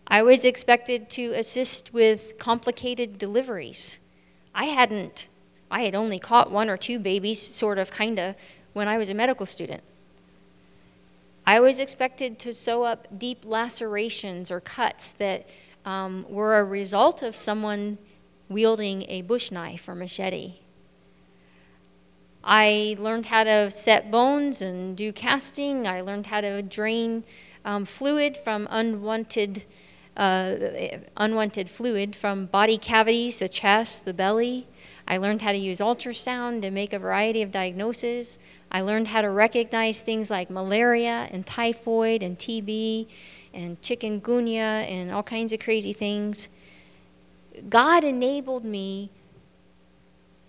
I 0.08 0.24
was 0.24 0.44
expected 0.44 1.08
to 1.10 1.26
assist 1.34 1.94
with 1.94 2.36
complicated 2.38 3.16
deliveries. 3.16 4.00
I 4.52 4.64
hadn't, 4.64 5.28
I 5.70 5.82
had 5.82 5.94
only 5.94 6.18
caught 6.18 6.50
one 6.50 6.68
or 6.68 6.76
two 6.76 6.98
babies, 6.98 7.40
sort 7.40 7.78
of, 7.78 7.92
kind 7.92 8.18
of, 8.18 8.34
when 8.72 8.88
I 8.88 8.98
was 8.98 9.08
a 9.08 9.14
medical 9.14 9.46
student. 9.46 9.84
I 11.46 11.60
was 11.60 11.78
expected 11.78 12.40
to 12.40 12.52
sew 12.52 12.82
up 12.82 13.06
deep 13.16 13.44
lacerations 13.44 14.50
or 14.50 14.58
cuts 14.58 15.12
that 15.12 15.48
um, 15.84 16.26
were 16.28 16.58
a 16.58 16.64
result 16.64 17.22
of 17.22 17.36
someone 17.36 17.98
wielding 18.48 19.04
a 19.08 19.22
bush 19.22 19.52
knife 19.52 19.88
or 19.88 19.94
machete. 19.94 20.54
I 22.44 22.96
learned 22.98 23.26
how 23.26 23.44
to 23.44 23.70
set 23.70 24.10
bones 24.10 24.62
and 24.62 24.96
do 24.96 25.12
casting. 25.12 25.86
I 25.86 26.00
learned 26.00 26.26
how 26.26 26.40
to 26.40 26.62
drain 26.62 27.24
um, 27.64 27.84
fluid 27.84 28.36
from 28.36 28.68
unwanted 28.70 29.64
uh, 30.16 30.56
unwanted 31.16 31.68
fluid 31.68 32.16
from 32.16 32.46
body 32.46 32.78
cavities, 32.78 33.38
the 33.38 33.48
chest, 33.48 34.04
the 34.04 34.14
belly. 34.14 34.66
I 35.06 35.18
learned 35.18 35.42
how 35.42 35.52
to 35.52 35.58
use 35.58 35.78
ultrasound 35.78 36.62
to 36.62 36.70
make 36.70 36.92
a 36.92 36.98
variety 36.98 37.42
of 37.42 37.52
diagnoses. 37.52 38.38
I 38.70 38.80
learned 38.80 39.08
how 39.08 39.20
to 39.22 39.30
recognize 39.30 40.00
things 40.00 40.30
like 40.30 40.50
malaria 40.50 41.28
and 41.30 41.46
typhoid 41.46 42.22
and 42.22 42.38
TB 42.38 43.06
and 43.54 43.80
chikungunya 43.82 44.90
and 44.90 45.12
all 45.12 45.22
kinds 45.22 45.52
of 45.52 45.60
crazy 45.60 45.92
things. 45.92 46.48
God 47.68 48.02
enabled 48.02 48.64
me 48.64 49.10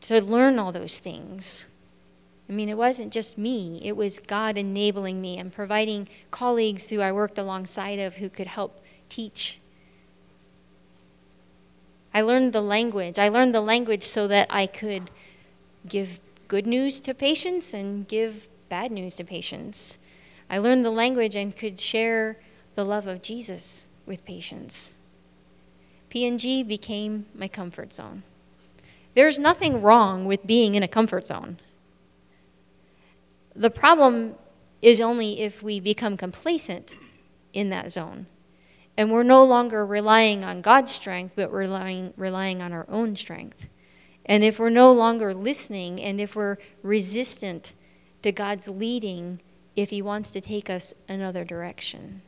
to 0.01 0.21
learn 0.21 0.59
all 0.59 0.71
those 0.71 0.99
things. 0.99 1.67
I 2.49 2.53
mean, 2.53 2.69
it 2.69 2.77
wasn't 2.77 3.11
just 3.11 3.37
me, 3.37 3.81
it 3.83 3.97
was 3.97 4.19
God 4.19 4.57
enabling 4.57 5.19
me 5.21 5.37
and 5.37 5.51
providing 5.51 6.07
colleagues 6.31 6.89
who 6.89 7.01
I 7.01 7.11
worked 7.11 7.37
alongside 7.37 7.99
of 7.99 8.15
who 8.15 8.29
could 8.29 8.47
help 8.47 8.81
teach. 9.09 9.59
I 12.13 12.21
learned 12.21 12.53
the 12.53 12.61
language. 12.61 13.19
I 13.19 13.27
learned 13.27 13.53
the 13.53 13.61
language 13.61 14.03
so 14.03 14.27
that 14.27 14.47
I 14.49 14.65
could 14.65 15.11
give 15.87 16.19
good 16.47 16.65
news 16.65 16.99
to 17.01 17.13
patients 17.13 17.73
and 17.73 18.07
give 18.07 18.47
bad 18.69 18.91
news 18.91 19.17
to 19.17 19.23
patients. 19.23 19.97
I 20.49 20.57
learned 20.57 20.85
the 20.85 20.89
language 20.89 21.35
and 21.35 21.55
could 21.55 21.79
share 21.79 22.37
the 22.75 22.85
love 22.85 23.07
of 23.07 23.21
Jesus 23.21 23.87
with 24.05 24.25
patients. 24.25 24.93
PNG 26.09 26.65
became 26.65 27.25
my 27.35 27.47
comfort 27.47 27.93
zone. 27.93 28.23
There's 29.13 29.37
nothing 29.37 29.81
wrong 29.81 30.25
with 30.25 30.47
being 30.47 30.75
in 30.75 30.83
a 30.83 30.87
comfort 30.87 31.27
zone. 31.27 31.57
The 33.57 33.71
problem 33.71 34.35
is 34.83 35.01
only 35.01 35.39
if 35.39 35.63
we 35.63 35.79
become 35.79 36.15
complacent 36.15 36.95
in 37.53 37.69
that 37.71 37.91
zone. 37.91 38.27
And 38.95 39.11
we're 39.11 39.23
no 39.23 39.43
longer 39.43 39.83
relying 39.83 40.43
on 40.43 40.61
God's 40.61 40.91
strength, 40.91 41.33
but 41.35 41.51
relying, 41.51 42.13
relying 42.17 42.61
on 42.61 42.71
our 42.71 42.85
own 42.87 43.15
strength. 43.15 43.67
And 44.27 44.43
if 44.43 44.59
we're 44.59 44.69
no 44.69 44.91
longer 44.91 45.33
listening 45.33 45.99
and 45.99 46.21
if 46.21 46.35
we're 46.35 46.57
resistant 46.83 47.73
to 48.21 48.31
God's 48.31 48.67
leading, 48.67 49.41
if 49.75 49.89
He 49.89 50.03
wants 50.03 50.29
to 50.31 50.41
take 50.41 50.69
us 50.69 50.93
another 51.09 51.43
direction. 51.43 52.21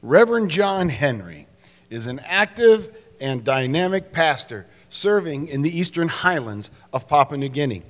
Reverend 0.00 0.50
John 0.50 0.88
Henry 0.88 1.46
is 1.90 2.06
an 2.06 2.20
active 2.24 2.96
and 3.20 3.44
dynamic 3.44 4.12
pastor 4.12 4.66
serving 4.88 5.48
in 5.48 5.60
the 5.60 5.78
eastern 5.78 6.08
highlands 6.08 6.70
of 6.92 7.06
Papua 7.06 7.36
New 7.36 7.48
Guinea. 7.50 7.82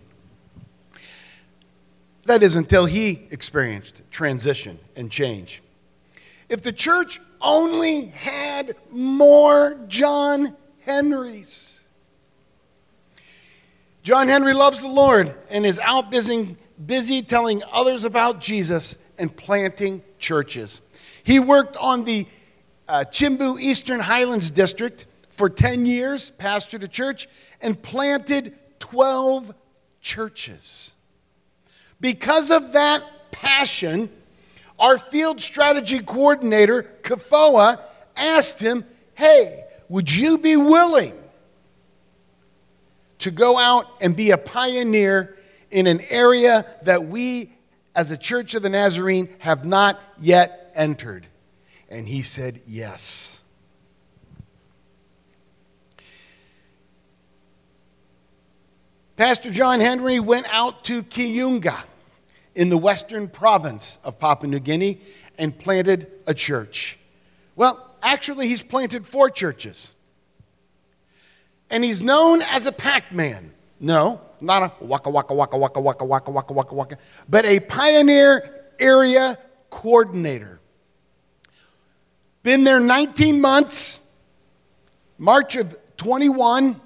That 2.26 2.42
is 2.42 2.56
until 2.56 2.86
he 2.86 3.28
experienced 3.30 4.02
transition 4.10 4.80
and 4.96 5.10
change. 5.10 5.62
If 6.48 6.62
the 6.62 6.72
church 6.72 7.20
only 7.40 8.06
had 8.06 8.74
more 8.90 9.78
John 9.86 10.56
Henrys. 10.80 11.86
John 14.02 14.28
Henry 14.28 14.54
loves 14.54 14.82
the 14.82 14.88
Lord 14.88 15.34
and 15.50 15.64
is 15.64 15.78
out 15.78 16.10
busy, 16.10 16.56
busy 16.84 17.22
telling 17.22 17.62
others 17.72 18.04
about 18.04 18.40
Jesus 18.40 18.98
and 19.18 19.34
planting 19.34 20.02
churches. 20.18 20.80
He 21.22 21.38
worked 21.38 21.76
on 21.76 22.04
the 22.04 22.26
uh, 22.88 23.04
Chimbu 23.08 23.60
Eastern 23.60 24.00
Highlands 24.00 24.50
District 24.50 25.06
for 25.28 25.48
10 25.48 25.86
years, 25.86 26.32
pastored 26.32 26.82
a 26.82 26.88
church, 26.88 27.28
and 27.60 27.80
planted 27.80 28.54
12 28.80 29.54
churches. 30.00 30.95
Because 32.00 32.50
of 32.50 32.72
that 32.72 33.02
passion, 33.30 34.10
our 34.78 34.98
field 34.98 35.40
strategy 35.40 36.00
coordinator, 36.00 36.82
Kafoa, 37.02 37.80
asked 38.16 38.60
him, 38.60 38.84
Hey, 39.14 39.64
would 39.88 40.14
you 40.14 40.38
be 40.38 40.56
willing 40.56 41.14
to 43.18 43.30
go 43.30 43.58
out 43.58 43.86
and 44.02 44.14
be 44.14 44.30
a 44.30 44.38
pioneer 44.38 45.36
in 45.70 45.86
an 45.86 46.00
area 46.10 46.66
that 46.82 47.04
we, 47.04 47.50
as 47.94 48.10
a 48.10 48.16
Church 48.16 48.54
of 48.54 48.62
the 48.62 48.68
Nazarene, 48.68 49.28
have 49.38 49.64
not 49.64 49.98
yet 50.18 50.72
entered? 50.74 51.26
And 51.88 52.06
he 52.06 52.22
said, 52.22 52.60
Yes. 52.66 53.42
Pastor 59.16 59.50
John 59.50 59.80
Henry 59.80 60.20
went 60.20 60.46
out 60.52 60.84
to 60.84 61.02
Kiunga 61.02 61.82
in 62.54 62.68
the 62.68 62.76
western 62.76 63.28
province 63.28 63.98
of 64.04 64.18
Papua 64.18 64.50
New 64.50 64.58
Guinea 64.58 64.98
and 65.38 65.58
planted 65.58 66.10
a 66.26 66.34
church. 66.34 66.98
Well, 67.54 67.82
actually, 68.02 68.46
he's 68.48 68.60
planted 68.60 69.06
four 69.06 69.30
churches. 69.30 69.94
And 71.70 71.82
he's 71.82 72.02
known 72.02 72.42
as 72.42 72.66
a 72.66 72.72
Pac 72.72 73.10
Man. 73.10 73.52
No, 73.80 74.20
not 74.38 74.62
a 74.62 74.84
waka 74.84 75.08
waka 75.08 75.32
waka 75.32 75.56
waka 75.56 75.80
waka 75.80 76.04
waka 76.04 76.30
waka 76.30 76.52
waka 76.52 76.74
waka, 76.74 76.98
but 77.26 77.46
a 77.46 77.60
pioneer 77.60 78.66
area 78.78 79.38
coordinator. 79.70 80.60
Been 82.42 82.64
there 82.64 82.80
19 82.80 83.40
months. 83.40 84.02
March 85.18 85.56
of 85.56 85.74
21, 85.96 86.78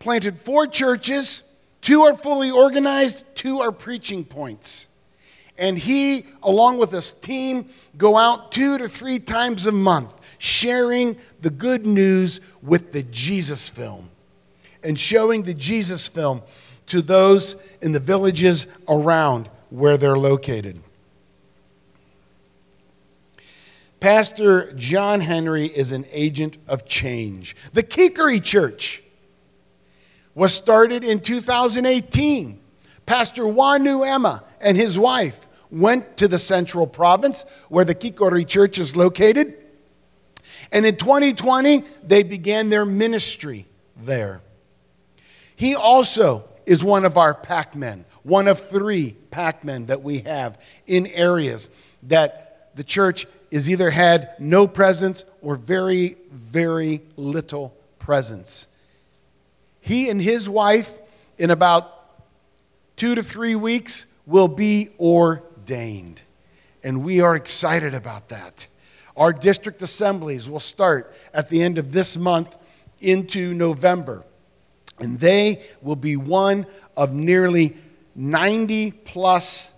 planted 0.00 0.36
four 0.36 0.66
churches. 0.66 1.47
Two 1.88 2.02
are 2.02 2.14
fully 2.14 2.50
organized, 2.50 3.24
two 3.34 3.62
are 3.62 3.72
preaching 3.72 4.22
points. 4.22 4.90
And 5.56 5.78
he, 5.78 6.26
along 6.42 6.76
with 6.76 6.90
his 6.90 7.12
team, 7.12 7.70
go 7.96 8.18
out 8.18 8.52
two 8.52 8.76
to 8.76 8.86
three 8.88 9.18
times 9.18 9.66
a 9.66 9.72
month 9.72 10.36
sharing 10.36 11.16
the 11.40 11.48
good 11.48 11.86
news 11.86 12.42
with 12.62 12.92
the 12.92 13.04
Jesus 13.04 13.70
film 13.70 14.10
and 14.82 15.00
showing 15.00 15.44
the 15.44 15.54
Jesus 15.54 16.06
film 16.06 16.42
to 16.88 17.00
those 17.00 17.56
in 17.80 17.92
the 17.92 18.00
villages 18.00 18.66
around 18.86 19.48
where 19.70 19.96
they're 19.96 20.18
located. 20.18 20.78
Pastor 23.98 24.74
John 24.74 25.22
Henry 25.22 25.68
is 25.68 25.92
an 25.92 26.04
agent 26.12 26.58
of 26.68 26.86
change. 26.86 27.56
The 27.72 27.82
Kikori 27.82 28.44
Church 28.44 29.04
was 30.38 30.54
started 30.54 31.02
in 31.02 31.18
2018. 31.18 32.60
Pastor 33.06 33.42
Wanu 33.42 34.06
Emma 34.06 34.44
and 34.60 34.76
his 34.76 34.96
wife 34.96 35.48
went 35.68 36.16
to 36.18 36.28
the 36.28 36.38
central 36.38 36.86
province 36.86 37.44
where 37.68 37.84
the 37.84 37.94
Kikori 37.94 38.46
Church 38.46 38.78
is 38.78 38.94
located. 38.94 39.52
And 40.70 40.86
in 40.86 40.94
2020, 40.94 41.82
they 42.04 42.22
began 42.22 42.68
their 42.68 42.86
ministry 42.86 43.66
there. 43.96 44.40
He 45.56 45.74
also 45.74 46.44
is 46.66 46.84
one 46.84 47.04
of 47.04 47.16
our 47.16 47.34
pack 47.34 47.74
men, 47.74 48.04
one 48.22 48.46
of 48.46 48.60
three 48.60 49.16
pack 49.32 49.64
men 49.64 49.86
that 49.86 50.04
we 50.04 50.20
have 50.20 50.64
in 50.86 51.08
areas 51.08 51.68
that 52.04 52.76
the 52.76 52.84
church 52.84 53.26
is 53.50 53.68
either 53.68 53.90
had 53.90 54.36
no 54.38 54.68
presence 54.68 55.24
or 55.42 55.56
very, 55.56 56.14
very 56.30 57.00
little 57.16 57.76
presence. 57.98 58.68
He 59.88 60.10
and 60.10 60.20
his 60.20 60.50
wife, 60.50 61.00
in 61.38 61.50
about 61.50 61.90
two 62.96 63.14
to 63.14 63.22
three 63.22 63.54
weeks, 63.54 64.12
will 64.26 64.46
be 64.46 64.90
ordained. 65.00 66.20
And 66.84 67.02
we 67.02 67.22
are 67.22 67.34
excited 67.34 67.94
about 67.94 68.28
that. 68.28 68.68
Our 69.16 69.32
district 69.32 69.80
assemblies 69.80 70.50
will 70.50 70.60
start 70.60 71.16
at 71.32 71.48
the 71.48 71.62
end 71.62 71.78
of 71.78 71.90
this 71.90 72.18
month 72.18 72.54
into 73.00 73.54
November. 73.54 74.26
And 75.00 75.18
they 75.18 75.62
will 75.80 75.96
be 75.96 76.16
one 76.18 76.66
of 76.94 77.14
nearly 77.14 77.74
90 78.14 78.90
plus 78.90 79.72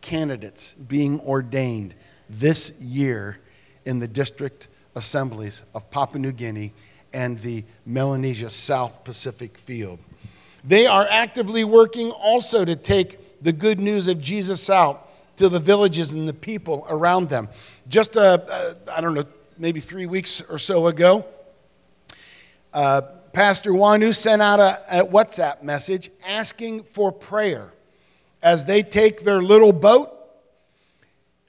candidates 0.00 0.72
being 0.72 1.20
ordained 1.20 1.94
this 2.30 2.80
year 2.80 3.40
in 3.84 3.98
the 3.98 4.08
district 4.08 4.68
assemblies 4.96 5.64
of 5.74 5.90
Papua 5.90 6.18
New 6.18 6.32
Guinea 6.32 6.72
and 7.14 7.38
the 7.38 7.64
Melanesia 7.86 8.50
South 8.50 9.04
Pacific 9.04 9.56
field. 9.56 9.98
They 10.64 10.86
are 10.86 11.06
actively 11.08 11.64
working 11.64 12.10
also 12.10 12.64
to 12.64 12.76
take 12.76 13.42
the 13.42 13.52
good 13.52 13.78
news 13.78 14.08
of 14.08 14.20
Jesus 14.20 14.68
out 14.68 15.08
to 15.36 15.48
the 15.48 15.60
villages 15.60 16.12
and 16.12 16.28
the 16.28 16.34
people 16.34 16.86
around 16.88 17.28
them. 17.28 17.48
Just, 17.88 18.16
uh, 18.16 18.38
uh, 18.50 18.74
I 18.92 19.00
don't 19.00 19.14
know, 19.14 19.24
maybe 19.58 19.80
three 19.80 20.06
weeks 20.06 20.40
or 20.50 20.58
so 20.58 20.86
ago, 20.86 21.24
uh, 22.72 23.02
Pastor 23.32 23.72
Wanu 23.72 24.14
sent 24.14 24.42
out 24.42 24.60
a, 24.60 25.00
a 25.00 25.04
WhatsApp 25.04 25.62
message 25.62 26.10
asking 26.26 26.82
for 26.82 27.12
prayer 27.12 27.72
as 28.42 28.64
they 28.66 28.82
take 28.82 29.22
their 29.22 29.42
little 29.42 29.72
boat 29.72 30.10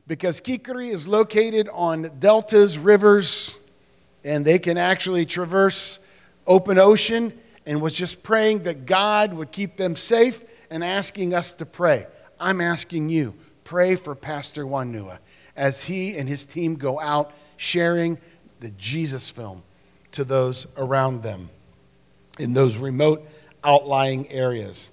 because 0.08 0.41
Kikori 0.41 0.89
is 0.89 1.08
located 1.08 1.69
on 1.73 2.12
deltas, 2.19 2.78
rivers, 2.78 3.58
and 4.25 4.43
they 4.43 4.59
can 4.59 4.77
actually 4.77 5.25
traverse 5.25 5.99
open 6.47 6.77
ocean 6.79 7.31
and 7.65 7.79
was 7.79 7.93
just 7.93 8.23
praying 8.23 8.63
that 8.63 8.85
God 8.85 9.33
would 9.33 9.51
keep 9.51 9.77
them 9.77 9.95
safe 9.95 10.43
and 10.69 10.83
asking 10.83 11.33
us 11.33 11.53
to 11.53 11.65
pray. 11.65 12.07
I'm 12.39 12.59
asking 12.59 13.09
you, 13.09 13.35
pray 13.63 13.95
for 13.95 14.15
Pastor 14.15 14.65
Wanua 14.65 15.19
as 15.55 15.85
he 15.85 16.17
and 16.17 16.27
his 16.27 16.43
team 16.43 16.75
go 16.75 16.99
out 16.99 17.31
sharing 17.55 18.17
the 18.59 18.71
Jesus 18.71 19.29
film 19.29 19.63
to 20.13 20.23
those 20.23 20.67
around 20.75 21.21
them 21.21 21.49
in 22.39 22.53
those 22.53 22.77
remote 22.77 23.25
outlying 23.63 24.29
areas. 24.29 24.91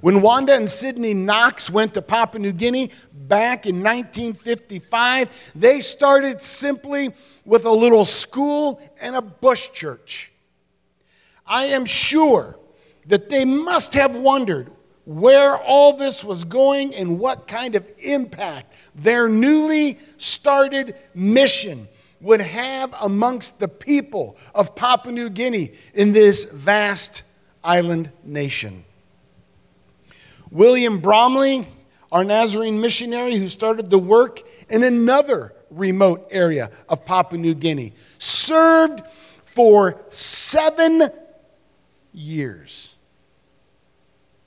When 0.00 0.20
Wanda 0.20 0.54
and 0.54 0.68
Sidney 0.68 1.14
Knox 1.14 1.70
went 1.70 1.94
to 1.94 2.02
Papua 2.02 2.40
New 2.40 2.52
Guinea 2.52 2.90
back 3.12 3.66
in 3.66 3.76
1955, 3.76 5.52
they 5.54 5.80
started 5.80 6.42
simply 6.42 7.10
with 7.44 7.64
a 7.64 7.70
little 7.70 8.04
school 8.04 8.80
and 9.00 9.16
a 9.16 9.22
bush 9.22 9.70
church. 9.70 10.32
I 11.46 11.66
am 11.66 11.84
sure 11.84 12.58
that 13.06 13.28
they 13.28 13.44
must 13.44 13.94
have 13.94 14.16
wondered 14.16 14.70
where 15.04 15.56
all 15.58 15.94
this 15.94 16.24
was 16.24 16.44
going 16.44 16.94
and 16.94 17.18
what 17.18 17.46
kind 17.46 17.74
of 17.74 17.90
impact 17.98 18.74
their 18.94 19.28
newly 19.28 19.98
started 20.16 20.96
mission 21.14 21.86
would 22.20 22.40
have 22.40 22.94
amongst 23.02 23.60
the 23.60 23.68
people 23.68 24.36
of 24.54 24.74
Papua 24.74 25.12
New 25.12 25.28
Guinea 25.28 25.72
in 25.92 26.12
this 26.12 26.46
vast 26.46 27.22
island 27.62 28.10
nation. 28.24 28.84
William 30.50 31.00
Bromley, 31.00 31.66
our 32.10 32.24
Nazarene 32.24 32.80
missionary 32.80 33.36
who 33.36 33.48
started 33.48 33.90
the 33.90 33.98
work 33.98 34.40
in 34.70 34.82
another 34.82 35.53
remote 35.74 36.28
area 36.30 36.70
of 36.88 37.04
Papua 37.04 37.40
New 37.40 37.54
Guinea, 37.54 37.92
served 38.18 39.02
for 39.44 40.00
seven 40.10 41.02
years 42.12 42.94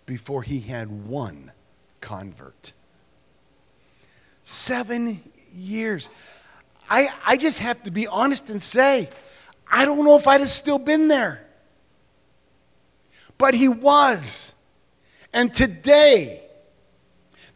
before 0.06 0.42
he 0.42 0.60
had 0.60 1.08
one 1.08 1.52
convert. 2.02 2.74
Seven 4.44 5.20
years. 5.52 6.10
I, 6.90 7.10
I 7.26 7.38
just 7.38 7.60
have 7.60 7.84
to 7.84 7.92
be 7.92 8.08
honest 8.08 8.50
and 8.50 8.63
say, 8.63 9.10
I 9.70 9.86
don't 9.86 10.06
know 10.06 10.16
if 10.18 10.28
I'd 10.28 10.42
have 10.42 10.50
still 10.50 10.80
been 10.80 11.08
there. 11.08 11.46
But 13.38 13.54
he 13.54 13.68
was. 13.68 14.56
And 15.34 15.54
today, 15.54 16.42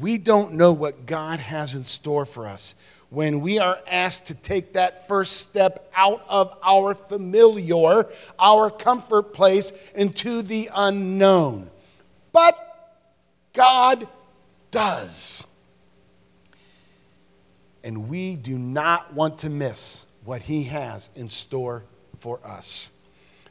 We 0.00 0.18
don't 0.18 0.54
know 0.54 0.72
what 0.72 1.06
God 1.06 1.38
has 1.38 1.74
in 1.74 1.84
store 1.84 2.26
for 2.26 2.46
us 2.46 2.74
when 3.10 3.40
we 3.40 3.58
are 3.58 3.78
asked 3.86 4.26
to 4.26 4.34
take 4.34 4.72
that 4.72 5.06
first 5.06 5.38
step 5.38 5.90
out 5.96 6.24
of 6.28 6.56
our 6.62 6.94
familiar, 6.94 8.06
our 8.38 8.70
comfort 8.70 9.32
place, 9.32 9.72
into 9.94 10.42
the 10.42 10.68
unknown. 10.74 11.70
But 12.32 12.58
God 13.52 14.08
does. 14.70 15.46
And 17.84 18.08
we 18.08 18.36
do 18.36 18.58
not 18.58 19.14
want 19.14 19.38
to 19.38 19.50
miss 19.50 20.06
what 20.24 20.42
He 20.42 20.64
has 20.64 21.08
in 21.14 21.28
store 21.28 21.84
for 22.18 22.40
us. 22.44 22.90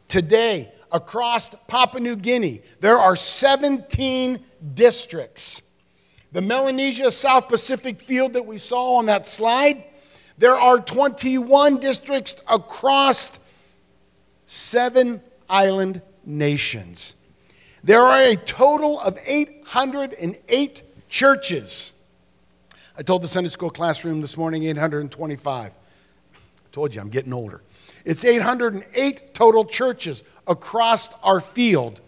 Today, 0.07 0.71
across 0.91 1.49
Papua 1.67 2.01
New 2.01 2.15
Guinea, 2.17 2.61
there 2.81 2.97
are 2.97 3.15
17 3.15 4.39
districts. 4.73 5.64
The 6.35 6.41
Melanesia 6.41 7.11
South 7.11 7.47
Pacific 7.47 8.01
field 8.01 8.33
that 8.33 8.45
we 8.45 8.57
saw 8.57 8.97
on 8.97 9.05
that 9.05 9.25
slide, 9.25 9.85
there 10.37 10.57
are 10.57 10.79
21 10.79 11.77
districts 11.77 12.35
across 12.49 13.39
seven 14.45 15.21
island 15.49 16.01
nations. 16.25 17.15
There 17.85 18.01
are 18.01 18.19
a 18.19 18.35
total 18.35 18.99
of 18.99 19.17
808 19.25 20.83
churches. 21.07 22.03
I 22.97 23.01
told 23.01 23.23
the 23.23 23.29
Sunday 23.29 23.49
school 23.49 23.69
classroom 23.69 24.19
this 24.19 24.35
morning 24.35 24.63
825. 24.63 25.71
I 25.71 26.37
told 26.73 26.93
you 26.93 26.99
I'm 26.99 27.07
getting 27.07 27.31
older. 27.31 27.61
It's 28.03 28.25
808 28.25 29.33
total 29.33 29.63
churches 29.63 30.25
across 30.47 31.13
our 31.23 31.39
field. 31.39 32.01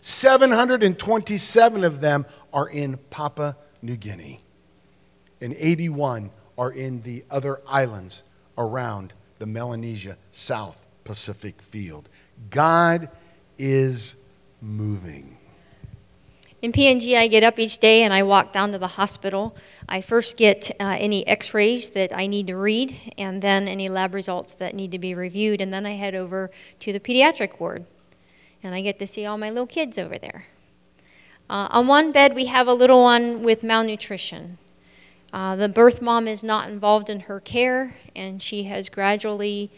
727 0.00 1.82
of 1.82 2.00
them 2.00 2.24
are 2.52 2.68
in 2.68 2.98
Papua 3.10 3.56
New 3.84 3.96
Guinea, 3.96 4.40
and 5.40 5.54
81 5.58 6.30
are 6.56 6.72
in 6.72 7.02
the 7.02 7.24
other 7.30 7.60
islands 7.68 8.22
around 8.56 9.12
the 9.38 9.46
Melanesia 9.46 10.16
South 10.32 10.86
Pacific 11.04 11.60
field. 11.60 12.08
God 12.50 13.10
is 13.58 14.16
moving. 14.62 15.36
In 16.62 16.72
PNG, 16.72 17.14
I 17.14 17.26
get 17.26 17.42
up 17.42 17.58
each 17.58 17.76
day 17.76 18.02
and 18.02 18.14
I 18.14 18.22
walk 18.22 18.50
down 18.50 18.72
to 18.72 18.78
the 18.78 18.86
hospital. 18.86 19.54
I 19.86 20.00
first 20.00 20.38
get 20.38 20.70
uh, 20.80 20.96
any 20.98 21.26
x 21.26 21.52
rays 21.52 21.90
that 21.90 22.16
I 22.16 22.26
need 22.26 22.46
to 22.46 22.56
read, 22.56 22.96
and 23.18 23.42
then 23.42 23.68
any 23.68 23.90
lab 23.90 24.14
results 24.14 24.54
that 24.54 24.74
need 24.74 24.90
to 24.92 24.98
be 24.98 25.14
reviewed, 25.14 25.60
and 25.60 25.74
then 25.74 25.84
I 25.84 25.90
head 25.90 26.14
over 26.14 26.50
to 26.80 26.90
the 26.90 27.00
pediatric 27.00 27.60
ward. 27.60 27.84
And 28.62 28.74
I 28.74 28.80
get 28.80 28.98
to 29.00 29.06
see 29.06 29.26
all 29.26 29.36
my 29.36 29.50
little 29.50 29.66
kids 29.66 29.98
over 29.98 30.16
there. 30.16 30.46
Uh, 31.48 31.68
on 31.70 31.86
one 31.86 32.10
bed, 32.10 32.34
we 32.34 32.46
have 32.46 32.66
a 32.66 32.72
little 32.72 33.02
one 33.02 33.42
with 33.42 33.62
malnutrition. 33.62 34.58
Uh, 35.32 35.56
the 35.56 35.68
birth 35.68 36.00
mom 36.00 36.26
is 36.26 36.42
not 36.42 36.68
involved 36.68 37.10
in 37.10 37.20
her 37.20 37.40
care, 37.40 37.96
and 38.14 38.40
she 38.40 38.64
has 38.64 38.88
gradually 38.88 39.70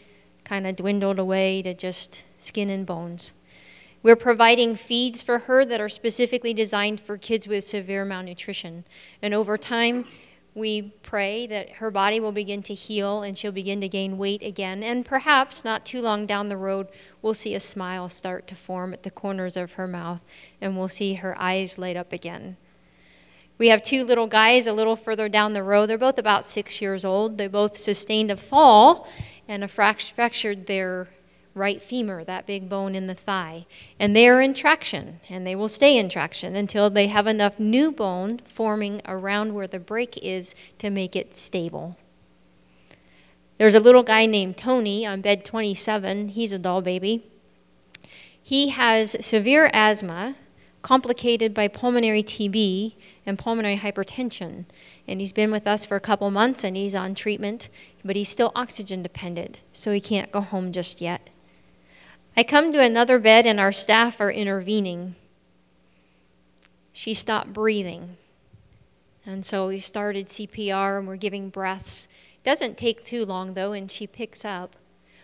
kind 0.43 0.65
of 0.65 0.75
dwindled 0.75 1.19
away 1.19 1.61
to 1.61 1.73
just 1.73 2.23
skin 2.37 2.69
and 2.69 2.85
bones. 2.85 3.33
We're 4.01 4.15
providing 4.15 4.75
feeds 4.75 5.21
for 5.23 5.39
her 5.39 5.65
that 5.65 5.81
are 5.81 5.89
specifically 5.89 6.53
designed 6.53 7.01
for 7.01 7.17
kids 7.17 7.47
with 7.47 7.65
severe 7.65 8.05
malnutrition. 8.05 8.85
And 9.21 9.33
over 9.33 9.57
time, 9.57 10.05
we 10.57 10.81
pray 10.81 11.45
that 11.45 11.73
her 11.73 11.91
body 11.91 12.19
will 12.19 12.31
begin 12.31 12.63
to 12.63 12.73
heal 12.73 13.21
and 13.21 13.37
she'll 13.37 13.51
begin 13.51 13.79
to 13.79 13.87
gain 13.87 14.17
weight 14.17 14.41
again. 14.41 14.81
And 14.81 15.05
perhaps 15.05 15.63
not 15.63 15.85
too 15.85 16.01
long 16.01 16.25
down 16.25 16.47
the 16.47 16.57
road, 16.57 16.87
we'll 17.21 17.35
see 17.35 17.53
a 17.53 17.59
smile 17.59 18.09
start 18.09 18.47
to 18.47 18.55
form 18.55 18.91
at 18.91 19.03
the 19.03 19.11
corners 19.11 19.55
of 19.55 19.73
her 19.73 19.87
mouth 19.87 20.23
and 20.59 20.75
we'll 20.75 20.87
see 20.87 21.13
her 21.13 21.39
eyes 21.39 21.77
light 21.77 21.95
up 21.95 22.11
again. 22.11 22.57
We 23.59 23.67
have 23.67 23.83
two 23.83 24.03
little 24.03 24.25
guys 24.25 24.65
a 24.65 24.73
little 24.73 24.95
further 24.95 25.29
down 25.29 25.53
the 25.53 25.61
road. 25.61 25.91
They're 25.91 25.97
both 25.99 26.17
about 26.17 26.43
six 26.43 26.81
years 26.81 27.05
old. 27.05 27.37
They 27.37 27.47
both 27.47 27.77
sustained 27.77 28.31
a 28.31 28.37
fall 28.37 29.07
and 29.47 29.63
a 29.63 29.67
fractured 29.67 30.65
their 30.65 31.07
right 31.57 31.81
femur, 31.81 32.23
that 32.23 32.45
big 32.45 32.69
bone 32.69 32.95
in 32.95 33.07
the 33.07 33.13
thigh. 33.13 33.65
And 33.99 34.15
they 34.15 34.27
are 34.29 34.41
in 34.41 34.53
traction, 34.53 35.19
and 35.29 35.45
they 35.45 35.55
will 35.55 35.67
stay 35.67 35.97
in 35.97 36.09
traction 36.09 36.55
until 36.55 36.89
they 36.89 37.07
have 37.07 37.27
enough 37.27 37.59
new 37.59 37.91
bone 37.91 38.39
forming 38.45 39.01
around 39.05 39.53
where 39.53 39.67
the 39.67 39.79
break 39.79 40.17
is 40.23 40.55
to 40.77 40.89
make 40.89 41.15
it 41.15 41.35
stable. 41.35 41.97
There's 43.57 43.75
a 43.75 43.79
little 43.79 44.03
guy 44.03 44.27
named 44.27 44.57
Tony 44.57 45.05
on 45.05 45.21
bed 45.21 45.43
27. 45.43 46.29
He's 46.29 46.53
a 46.53 46.59
doll 46.59 46.81
baby. 46.81 47.23
He 48.41 48.69
has 48.69 49.17
severe 49.25 49.69
asthma, 49.73 50.35
complicated 50.83 51.53
by 51.53 51.67
pulmonary 51.67 52.23
TB 52.23 52.95
and 53.25 53.37
pulmonary 53.37 53.77
hypertension. 53.77 54.65
And 55.07 55.19
he's 55.19 55.33
been 55.33 55.51
with 55.51 55.67
us 55.67 55.85
for 55.85 55.95
a 55.95 56.01
couple 56.01 56.29
months 56.31 56.63
and 56.63 56.77
he's 56.77 56.95
on 56.95 57.15
treatment, 57.15 57.67
but 58.05 58.15
he's 58.15 58.29
still 58.29 58.51
oxygen 58.55 59.01
dependent, 59.01 59.59
so 59.73 59.91
he 59.91 59.99
can't 59.99 60.31
go 60.31 60.41
home 60.41 60.71
just 60.71 61.01
yet. 61.01 61.29
I 62.37 62.43
come 62.43 62.71
to 62.71 62.79
another 62.79 63.17
bed 63.17 63.47
and 63.47 63.59
our 63.59 63.71
staff 63.71 64.21
are 64.21 64.29
intervening. 64.29 65.15
She 66.93 67.15
stopped 67.15 67.51
breathing. 67.51 68.17
And 69.25 69.43
so 69.43 69.69
we 69.69 69.79
started 69.79 70.27
CPR 70.27 70.99
and 70.99 71.07
we're 71.07 71.15
giving 71.15 71.49
breaths. 71.49 72.07
It 72.35 72.43
doesn't 72.43 72.77
take 72.77 73.03
too 73.03 73.25
long 73.25 73.55
though, 73.55 73.73
and 73.73 73.91
she 73.91 74.05
picks 74.05 74.45
up. 74.45 74.75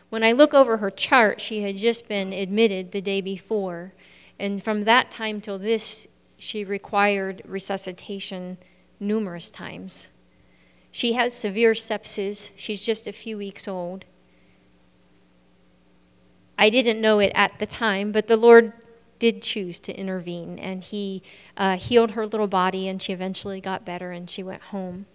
When 0.09 0.23
I 0.23 0.31
look 0.31 0.55
over 0.55 0.77
her 0.77 0.89
chart, 0.89 1.39
she 1.39 1.61
had 1.61 1.75
just 1.75 2.07
been 2.07 2.33
admitted 2.33 2.91
the 2.91 3.01
day 3.01 3.21
before. 3.21 3.93
And 4.39 4.63
from 4.63 4.85
that 4.85 5.11
time 5.11 5.39
till 5.39 5.59
this, 5.59 6.07
she 6.39 6.65
required 6.65 7.43
resuscitation 7.45 8.57
numerous 8.99 9.51
times. 9.51 10.09
She 10.89 11.13
has 11.13 11.35
severe 11.35 11.73
sepsis. 11.73 12.49
She's 12.55 12.81
just 12.81 13.05
a 13.05 13.13
few 13.13 13.37
weeks 13.37 13.67
old. 13.67 14.05
I 16.63 16.69
didn't 16.69 17.01
know 17.01 17.19
it 17.19 17.33
at 17.35 17.59
the 17.59 17.65
time, 17.65 18.13
but 18.13 18.27
the 18.27 18.37
Lord 18.37 18.71
did 19.19 19.41
choose 19.41 19.81
to 19.81 19.93
intervene, 19.93 20.57
and 20.57 20.81
He 20.81 21.21
uh, 21.57 21.75
healed 21.75 22.11
her 22.11 22.25
little 22.25 22.47
body, 22.47 22.87
and 22.87 23.01
she 23.01 23.11
eventually 23.11 23.59
got 23.59 23.83
better, 23.83 24.11
and 24.11 24.29
she 24.29 24.43
went 24.43 24.61
home. 24.61 25.05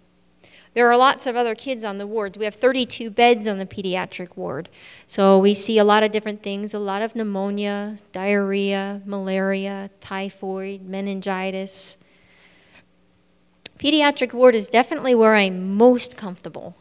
There 0.75 0.87
are 0.87 0.95
lots 0.95 1.25
of 1.25 1.35
other 1.35 1.55
kids 1.55 1.83
on 1.83 1.97
the 1.97 2.05
wards. 2.05 2.37
We 2.37 2.45
have 2.45 2.53
32 2.53 3.09
beds 3.09 3.47
on 3.47 3.57
the 3.57 3.65
pediatric 3.65 4.37
ward. 4.37 4.69
So 5.07 5.39
we 5.39 5.55
see 5.55 5.79
a 5.79 5.83
lot 5.83 6.03
of 6.03 6.11
different 6.11 6.43
things 6.43 6.75
a 6.75 6.77
lot 6.77 7.01
of 7.01 7.15
pneumonia, 7.15 7.97
diarrhea, 8.11 9.01
malaria, 9.03 9.89
typhoid, 9.99 10.83
meningitis. 10.83 11.97
Pediatric 13.79 14.33
ward 14.33 14.53
is 14.53 14.69
definitely 14.69 15.15
where 15.15 15.33
I'm 15.33 15.75
most 15.75 16.15
comfortable. 16.15 16.75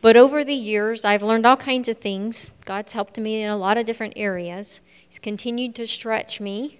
But 0.00 0.16
over 0.16 0.44
the 0.44 0.54
years, 0.54 1.04
I've 1.04 1.24
learned 1.24 1.44
all 1.44 1.56
kinds 1.56 1.88
of 1.88 1.98
things. 1.98 2.52
God's 2.64 2.92
helped 2.92 3.18
me 3.18 3.42
in 3.42 3.50
a 3.50 3.56
lot 3.56 3.76
of 3.76 3.84
different 3.84 4.14
areas. 4.16 4.80
He's 5.08 5.18
continued 5.18 5.74
to 5.76 5.86
stretch 5.86 6.40
me. 6.40 6.78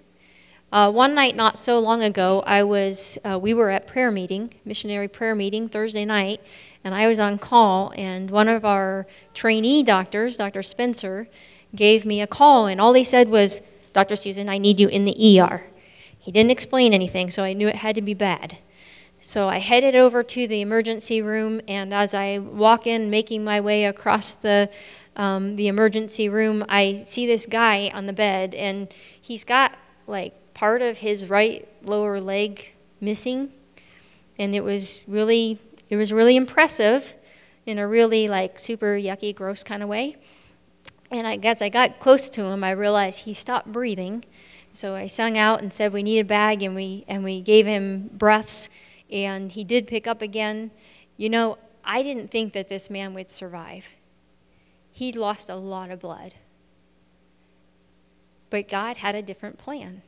Uh, 0.71 0.89
one 0.91 1.15
night, 1.15 1.35
not 1.35 1.57
so 1.57 1.79
long 1.79 2.01
ago, 2.01 2.43
I 2.45 2.63
was 2.63 3.17
uh, 3.25 3.37
we 3.37 3.53
were 3.53 3.71
at 3.71 3.87
prayer 3.87 4.11
meeting, 4.11 4.53
missionary 4.63 5.07
prayer 5.07 5.35
meeting 5.35 5.67
Thursday 5.67 6.05
night, 6.05 6.41
and 6.83 6.93
I 6.93 7.07
was 7.07 7.19
on 7.19 7.39
call. 7.39 7.91
And 7.97 8.29
one 8.29 8.47
of 8.47 8.63
our 8.63 9.07
trainee 9.33 9.83
doctors, 9.83 10.37
Dr. 10.37 10.61
Spencer, 10.61 11.27
gave 11.75 12.05
me 12.05 12.21
a 12.21 12.27
call, 12.27 12.67
and 12.67 12.79
all 12.79 12.93
he 12.93 13.03
said 13.03 13.29
was, 13.29 13.61
"Dr. 13.93 14.15
Susan, 14.15 14.47
I 14.47 14.59
need 14.59 14.79
you 14.79 14.87
in 14.87 15.05
the 15.05 15.39
ER." 15.39 15.65
He 16.19 16.31
didn't 16.31 16.51
explain 16.51 16.93
anything, 16.93 17.31
so 17.31 17.43
I 17.43 17.53
knew 17.53 17.67
it 17.67 17.77
had 17.77 17.95
to 17.95 18.01
be 18.01 18.13
bad. 18.13 18.59
So 19.21 19.49
I 19.49 19.57
headed 19.57 19.95
over 19.95 20.23
to 20.23 20.47
the 20.47 20.61
emergency 20.61 21.21
room, 21.21 21.59
and 21.67 21.93
as 21.93 22.13
I 22.13 22.37
walk 22.37 22.87
in, 22.87 23.09
making 23.09 23.43
my 23.43 23.59
way 23.59 23.83
across 23.83 24.33
the 24.33 24.69
um, 25.17 25.57
the 25.57 25.67
emergency 25.67 26.29
room, 26.29 26.63
I 26.69 26.95
see 27.03 27.27
this 27.27 27.45
guy 27.45 27.91
on 27.93 28.05
the 28.05 28.13
bed, 28.13 28.55
and 28.55 28.87
he's 29.21 29.43
got 29.43 29.77
like 30.07 30.53
part 30.53 30.81
of 30.81 30.99
his 30.99 31.27
right 31.27 31.67
lower 31.83 32.21
leg 32.21 32.73
missing, 33.01 33.51
and 34.37 34.55
it 34.55 34.63
was 34.63 35.01
really 35.05 35.59
it 35.89 35.97
was 35.97 36.13
really 36.13 36.37
impressive, 36.37 37.13
in 37.65 37.77
a 37.77 37.85
really 37.85 38.29
like 38.29 38.57
super 38.57 38.97
yucky, 38.97 39.35
gross 39.35 39.65
kind 39.65 39.83
of 39.83 39.89
way. 39.89 40.15
And 41.11 41.27
I 41.27 41.35
guess 41.35 41.61
I 41.61 41.67
got 41.67 41.99
close 41.99 42.29
to 42.29 42.43
him, 42.45 42.63
I 42.63 42.71
realized 42.71 43.21
he 43.21 43.33
stopped 43.33 43.69
breathing. 43.69 44.23
So 44.71 44.95
I 44.95 45.07
sung 45.07 45.37
out 45.37 45.61
and 45.61 45.73
said 45.73 45.91
we 45.91 46.03
need 46.03 46.19
a 46.19 46.23
bag, 46.23 46.63
and 46.63 46.73
we 46.73 47.03
and 47.05 47.21
we 47.25 47.41
gave 47.41 47.65
him 47.65 48.09
breaths 48.13 48.69
and 49.11 49.51
he 49.51 49.63
did 49.63 49.87
pick 49.87 50.07
up 50.07 50.21
again. 50.21 50.71
You 51.17 51.29
know, 51.29 51.57
I 51.83 52.03
didn't 52.03 52.31
think 52.31 52.53
that 52.53 52.69
this 52.69 52.89
man 52.89 53.13
would 53.13 53.29
survive. 53.29 53.89
He'd 54.91 55.15
lost 55.15 55.49
a 55.49 55.55
lot 55.55 55.91
of 55.91 55.99
blood. 55.99 56.33
But 58.49 58.67
God 58.67 58.97
had 58.97 59.15
a 59.15 59.21
different 59.21 59.57
plan. 59.57 60.01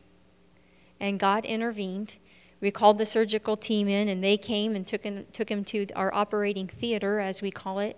And 0.99 1.19
God 1.19 1.45
intervened. 1.45 2.15
We 2.59 2.71
called 2.71 2.97
the 2.97 3.05
surgical 3.05 3.57
team 3.57 3.87
in, 3.87 4.07
and 4.07 4.23
they 4.23 4.37
came 4.37 4.75
and 4.75 4.85
took 4.85 5.03
him, 5.03 5.25
took 5.33 5.49
him 5.49 5.63
to 5.65 5.87
our 5.95 6.13
operating 6.13 6.67
theater, 6.67 7.19
as 7.19 7.41
we 7.41 7.51
call 7.51 7.79
it. 7.79 7.97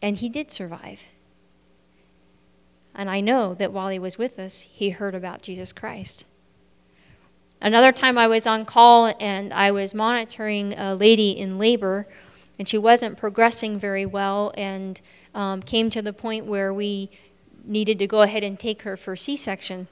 And 0.00 0.16
he 0.16 0.28
did 0.28 0.50
survive. 0.50 1.04
And 2.94 3.08
I 3.08 3.20
know 3.20 3.54
that 3.54 3.72
while 3.72 3.88
he 3.88 3.98
was 3.98 4.18
with 4.18 4.38
us, 4.38 4.62
he 4.62 4.90
heard 4.90 5.14
about 5.14 5.42
Jesus 5.42 5.72
Christ. 5.72 6.24
Another 7.64 7.92
time 7.92 8.18
I 8.18 8.26
was 8.26 8.44
on 8.44 8.64
call 8.64 9.14
and 9.20 9.54
I 9.54 9.70
was 9.70 9.94
monitoring 9.94 10.76
a 10.76 10.96
lady 10.96 11.30
in 11.30 11.58
labor, 11.58 12.08
and 12.58 12.68
she 12.68 12.76
wasn't 12.76 13.16
progressing 13.16 13.78
very 13.78 14.04
well 14.04 14.52
and 14.56 15.00
um, 15.32 15.62
came 15.62 15.88
to 15.90 16.02
the 16.02 16.12
point 16.12 16.44
where 16.44 16.74
we 16.74 17.08
needed 17.64 18.00
to 18.00 18.08
go 18.08 18.22
ahead 18.22 18.42
and 18.42 18.58
take 18.58 18.82
her 18.82 18.96
for 18.96 19.14
C-section. 19.14 19.86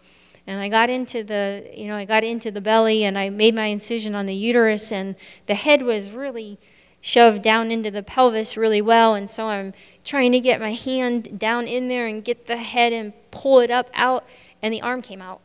And 0.48 0.61
I 0.61 0.68
got 0.68 0.90
into 0.90 1.22
the, 1.22 1.70
you 1.72 1.87
know, 1.87 1.94
I 1.94 2.04
got 2.04 2.24
into 2.24 2.50
the 2.50 2.61
belly 2.61 3.04
and 3.04 3.16
I 3.16 3.30
made 3.30 3.54
my 3.54 3.66
incision 3.66 4.16
on 4.16 4.26
the 4.26 4.35
uterus, 4.35 4.90
and 4.90 5.14
the 5.46 5.54
head 5.54 5.83
was 5.83 6.11
really 6.11 6.59
shoved 7.00 7.40
down 7.40 7.70
into 7.70 7.92
the 7.92 8.02
pelvis 8.02 8.56
really 8.56 8.83
well. 8.83 9.14
And 9.14 9.30
so 9.30 9.46
I'm 9.46 9.74
trying 10.02 10.33
to 10.33 10.40
get 10.40 10.59
my 10.59 10.72
hand 10.72 11.38
down 11.38 11.68
in 11.68 11.87
there 11.87 12.09
and 12.09 12.24
get 12.24 12.46
the 12.46 12.56
head 12.56 12.92
and 12.92 13.12
pull 13.30 13.61
it 13.61 13.70
up 13.70 13.90
out, 13.94 14.26
and 14.61 14.74
the 14.74 14.83
arm 14.83 15.02
came 15.02 15.22
out 15.22 15.40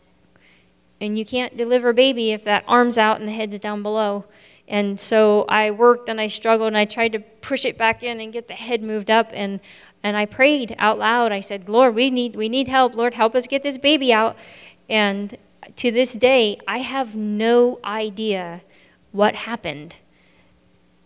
and 1.01 1.17
you 1.17 1.25
can't 1.25 1.57
deliver 1.57 1.89
a 1.89 1.93
baby 1.93 2.31
if 2.31 2.43
that 2.43 2.63
arm's 2.67 2.97
out 2.97 3.19
and 3.19 3.27
the 3.27 3.33
head's 3.33 3.59
down 3.59 3.83
below. 3.83 4.25
And 4.67 4.99
so 4.99 5.45
I 5.47 5.71
worked 5.71 6.09
and 6.09 6.19
I 6.19 6.27
struggled 6.27 6.67
and 6.67 6.77
I 6.77 6.85
tried 6.85 7.11
to 7.13 7.19
push 7.19 7.65
it 7.65 7.77
back 7.77 8.01
in 8.01 8.19
and 8.19 8.33
get 8.33 8.47
the 8.47 8.53
head 8.53 8.81
moved 8.81 9.11
up 9.11 9.29
and 9.33 9.59
and 10.03 10.15
I 10.15 10.27
prayed 10.27 10.75
out 10.77 10.99
loud. 10.99 11.31
I 11.31 11.39
said, 11.39 11.67
"Lord, 11.67 11.95
we 11.95 12.11
need 12.11 12.35
we 12.35 12.47
need 12.47 12.67
help. 12.67 12.93
Lord, 12.93 13.15
help 13.15 13.33
us 13.33 13.47
get 13.47 13.63
this 13.63 13.79
baby 13.79 14.13
out." 14.13 14.37
And 14.87 15.35
to 15.77 15.89
this 15.89 16.13
day, 16.13 16.59
I 16.67 16.79
have 16.79 17.15
no 17.15 17.79
idea 17.83 18.61
what 19.11 19.33
happened. 19.33 19.95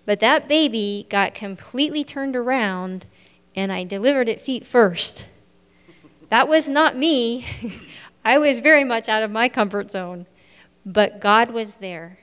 But 0.06 0.20
that 0.20 0.50
baby 0.50 1.08
got 1.10 1.34
completely 1.34 2.04
turned 2.04 2.36
around, 2.36 3.06
and 3.56 3.72
I 3.72 3.86
delivered 3.86 4.28
it 4.28 4.42
feet 4.42 4.66
first. 4.66 5.28
That 6.30 6.48
was 6.48 6.68
not 6.68 6.98
me. 6.98 7.46
I 8.30 8.38
was 8.38 8.60
very 8.60 8.84
much 8.84 9.10
out 9.10 9.24
of 9.24 9.32
my 9.32 9.50
comfort 9.50 9.90
zone. 9.90 10.28
But 10.86 11.20
God 11.20 11.50
was 11.50 11.78
there. 11.78 12.20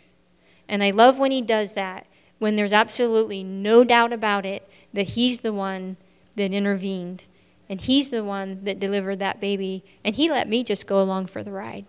And 0.69 0.85
I 0.85 0.90
love 0.90 1.19
when 1.19 1.33
He 1.33 1.42
does 1.42 1.73
that, 1.73 2.07
when 2.38 2.55
there's 2.55 2.73
absolutely 2.73 3.42
no 3.42 3.83
doubt 3.83 4.12
about 4.12 4.47
it 4.47 4.71
that 4.92 5.09
He's 5.09 5.40
the 5.40 5.53
one 5.53 5.97
that 6.37 6.53
intervened. 6.53 7.25
And 7.69 7.81
He's 7.81 8.11
the 8.11 8.23
one 8.23 8.62
that 8.62 8.79
delivered 8.79 9.19
that 9.19 9.40
baby. 9.40 9.83
And 10.05 10.14
He 10.14 10.31
let 10.31 10.49
me 10.49 10.62
just 10.62 10.87
go 10.87 11.03
along 11.03 11.27
for 11.27 11.42
the 11.42 11.51
ride 11.51 11.87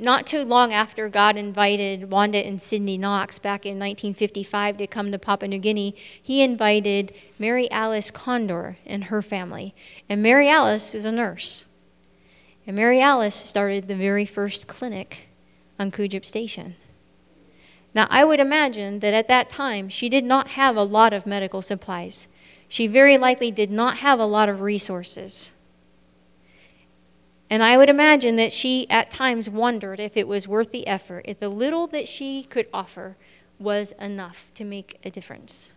not 0.00 0.26
too 0.26 0.44
long 0.44 0.72
after 0.72 1.08
God 1.08 1.36
invited 1.36 2.10
Wanda 2.10 2.38
and 2.38 2.60
Sydney 2.60 2.98
Knox 2.98 3.38
back 3.38 3.64
in 3.64 3.78
1955 3.78 4.78
to 4.78 4.86
come 4.86 5.12
to 5.12 5.18
Papua 5.18 5.48
New 5.48 5.58
Guinea, 5.58 5.94
he 6.20 6.42
invited 6.42 7.12
Mary 7.38 7.70
Alice 7.70 8.10
Condor 8.10 8.78
and 8.86 9.04
her 9.04 9.22
family. 9.22 9.74
And 10.08 10.22
Mary 10.22 10.48
Alice 10.48 10.94
was 10.94 11.04
a 11.04 11.12
nurse. 11.12 11.66
And 12.66 12.76
Mary 12.76 13.00
Alice 13.00 13.34
started 13.34 13.88
the 13.88 13.94
very 13.94 14.26
first 14.26 14.66
clinic 14.66 15.28
on 15.78 15.90
Kudjip 15.90 16.24
Station. 16.24 16.76
Now, 17.94 18.06
I 18.10 18.24
would 18.24 18.40
imagine 18.40 19.00
that 19.00 19.14
at 19.14 19.28
that 19.28 19.50
time, 19.50 19.88
she 19.88 20.08
did 20.08 20.24
not 20.24 20.48
have 20.48 20.76
a 20.76 20.82
lot 20.82 21.12
of 21.12 21.26
medical 21.26 21.62
supplies. 21.62 22.28
She 22.68 22.86
very 22.86 23.18
likely 23.18 23.50
did 23.50 23.70
not 23.70 23.98
have 23.98 24.20
a 24.20 24.26
lot 24.26 24.48
of 24.48 24.60
resources. 24.60 25.52
And 27.50 27.64
I 27.64 27.76
would 27.76 27.90
imagine 27.90 28.36
that 28.36 28.52
she 28.52 28.88
at 28.88 29.10
times 29.10 29.50
wondered 29.50 29.98
if 29.98 30.16
it 30.16 30.28
was 30.28 30.46
worth 30.46 30.70
the 30.70 30.86
effort, 30.86 31.24
if 31.26 31.40
the 31.40 31.48
little 31.48 31.88
that 31.88 32.06
she 32.06 32.44
could 32.44 32.68
offer 32.72 33.16
was 33.58 33.90
enough 34.00 34.52
to 34.54 34.64
make 34.64 35.00
a 35.04 35.10
difference. 35.10 35.72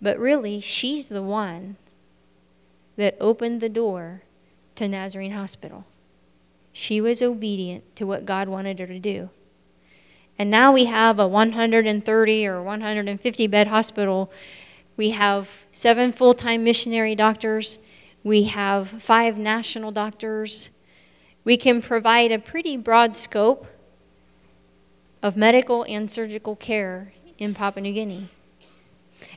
But 0.00 0.16
really, 0.16 0.60
she's 0.60 1.08
the 1.08 1.22
one 1.22 1.76
that 2.96 3.16
opened 3.20 3.60
the 3.60 3.68
door 3.68 4.22
to 4.76 4.86
Nazarene 4.86 5.32
Hospital. 5.32 5.84
She 6.72 7.00
was 7.00 7.20
obedient 7.20 7.96
to 7.96 8.06
what 8.06 8.24
God 8.24 8.48
wanted 8.48 8.78
her 8.78 8.86
to 8.86 9.00
do. 9.00 9.30
And 10.38 10.48
now 10.48 10.70
we 10.70 10.84
have 10.84 11.18
a 11.18 11.26
130 11.26 12.46
or 12.46 12.62
150 12.62 13.46
bed 13.48 13.66
hospital. 13.66 14.30
We 14.96 15.10
have 15.10 15.66
seven 15.72 16.12
full 16.12 16.34
time 16.34 16.62
missionary 16.62 17.16
doctors 17.16 17.78
we 18.24 18.44
have 18.44 18.88
five 18.88 19.38
national 19.38 19.92
doctors. 19.92 20.70
We 21.44 21.56
can 21.56 21.80
provide 21.80 22.32
a 22.32 22.38
pretty 22.38 22.76
broad 22.76 23.14
scope 23.14 23.66
of 25.22 25.36
medical 25.36 25.84
and 25.84 26.10
surgical 26.10 26.56
care 26.56 27.12
in 27.38 27.54
Papua 27.54 27.82
New 27.82 27.92
Guinea. 27.92 28.28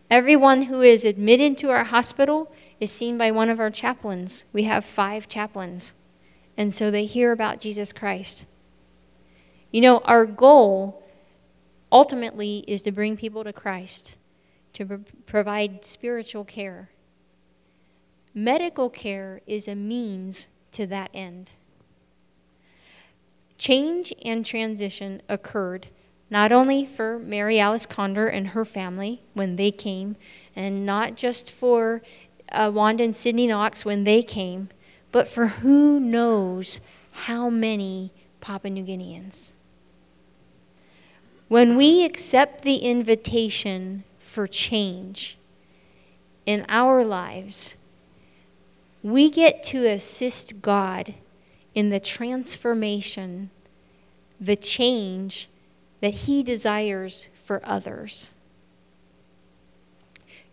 Everyone 0.09 0.63
who 0.63 0.81
is 0.81 1.05
admitted 1.05 1.57
to 1.59 1.69
our 1.69 1.85
hospital 1.85 2.53
is 2.79 2.91
seen 2.91 3.17
by 3.17 3.31
one 3.31 3.49
of 3.49 3.59
our 3.59 3.69
chaplains. 3.69 4.45
We 4.51 4.63
have 4.63 4.83
five 4.83 5.27
chaplains. 5.27 5.93
And 6.57 6.73
so 6.73 6.91
they 6.91 7.05
hear 7.05 7.31
about 7.31 7.59
Jesus 7.59 7.93
Christ. 7.93 8.45
You 9.71 9.81
know, 9.81 9.99
our 9.99 10.25
goal 10.25 11.03
ultimately 11.91 12.63
is 12.67 12.81
to 12.83 12.91
bring 12.91 13.15
people 13.15 13.43
to 13.43 13.53
Christ, 13.53 14.17
to 14.73 14.85
pro- 14.85 15.03
provide 15.25 15.85
spiritual 15.85 16.43
care. 16.43 16.89
Medical 18.33 18.89
care 18.89 19.41
is 19.45 19.67
a 19.67 19.75
means 19.75 20.47
to 20.71 20.85
that 20.87 21.09
end. 21.13 21.51
Change 23.57 24.13
and 24.23 24.45
transition 24.45 25.21
occurred 25.27 25.87
not 26.29 26.53
only 26.53 26.85
for 26.85 27.19
Mary 27.19 27.59
Alice 27.59 27.85
Condor 27.85 28.27
and 28.27 28.47
her 28.47 28.63
family 28.63 29.21
when 29.33 29.57
they 29.57 29.69
came, 29.69 30.15
and 30.55 30.85
not 30.85 31.15
just 31.15 31.51
for 31.51 32.01
uh, 32.53 32.71
Wanda 32.73 33.03
and 33.03 33.15
Sydney 33.15 33.47
Knox 33.47 33.83
when 33.83 34.05
they 34.05 34.23
came, 34.23 34.69
but 35.11 35.27
for 35.27 35.47
who 35.47 35.99
knows 35.99 36.79
how 37.11 37.49
many 37.49 38.11
Papua 38.39 38.71
New 38.71 38.83
Guineans. 38.83 39.51
When 41.49 41.75
we 41.75 42.05
accept 42.05 42.61
the 42.61 42.77
invitation 42.77 44.05
for 44.17 44.47
change 44.47 45.37
in 46.45 46.65
our 46.69 47.03
lives, 47.03 47.75
we 49.03 49.29
get 49.29 49.63
to 49.63 49.87
assist 49.87 50.61
God 50.61 51.15
in 51.73 51.89
the 51.89 51.99
transformation, 51.99 53.49
the 54.39 54.55
change 54.55 55.49
that 56.01 56.13
He 56.13 56.43
desires 56.43 57.27
for 57.43 57.61
others. 57.63 58.31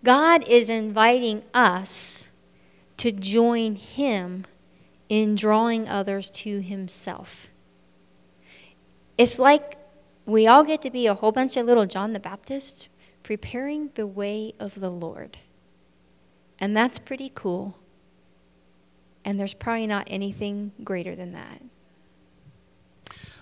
God 0.04 0.46
is 0.46 0.70
inviting 0.70 1.42
us 1.52 2.28
to 2.98 3.10
join 3.10 3.74
Him 3.74 4.46
in 5.08 5.34
drawing 5.34 5.88
others 5.88 6.30
to 6.30 6.60
Himself. 6.60 7.48
It's 9.16 9.38
like 9.38 9.76
we 10.24 10.46
all 10.46 10.62
get 10.62 10.82
to 10.82 10.90
be 10.90 11.06
a 11.06 11.14
whole 11.14 11.32
bunch 11.32 11.56
of 11.56 11.66
little 11.66 11.86
John 11.86 12.12
the 12.12 12.20
Baptist 12.20 12.88
preparing 13.22 13.90
the 13.94 14.06
way 14.06 14.52
of 14.60 14.80
the 14.80 14.90
Lord. 14.90 15.38
And 16.60 16.76
that's 16.76 16.98
pretty 16.98 17.32
cool. 17.34 17.76
And 19.24 19.38
there's 19.38 19.54
probably 19.54 19.86
not 19.86 20.06
anything 20.10 20.72
greater 20.84 21.14
than 21.14 21.32
that. 21.32 21.62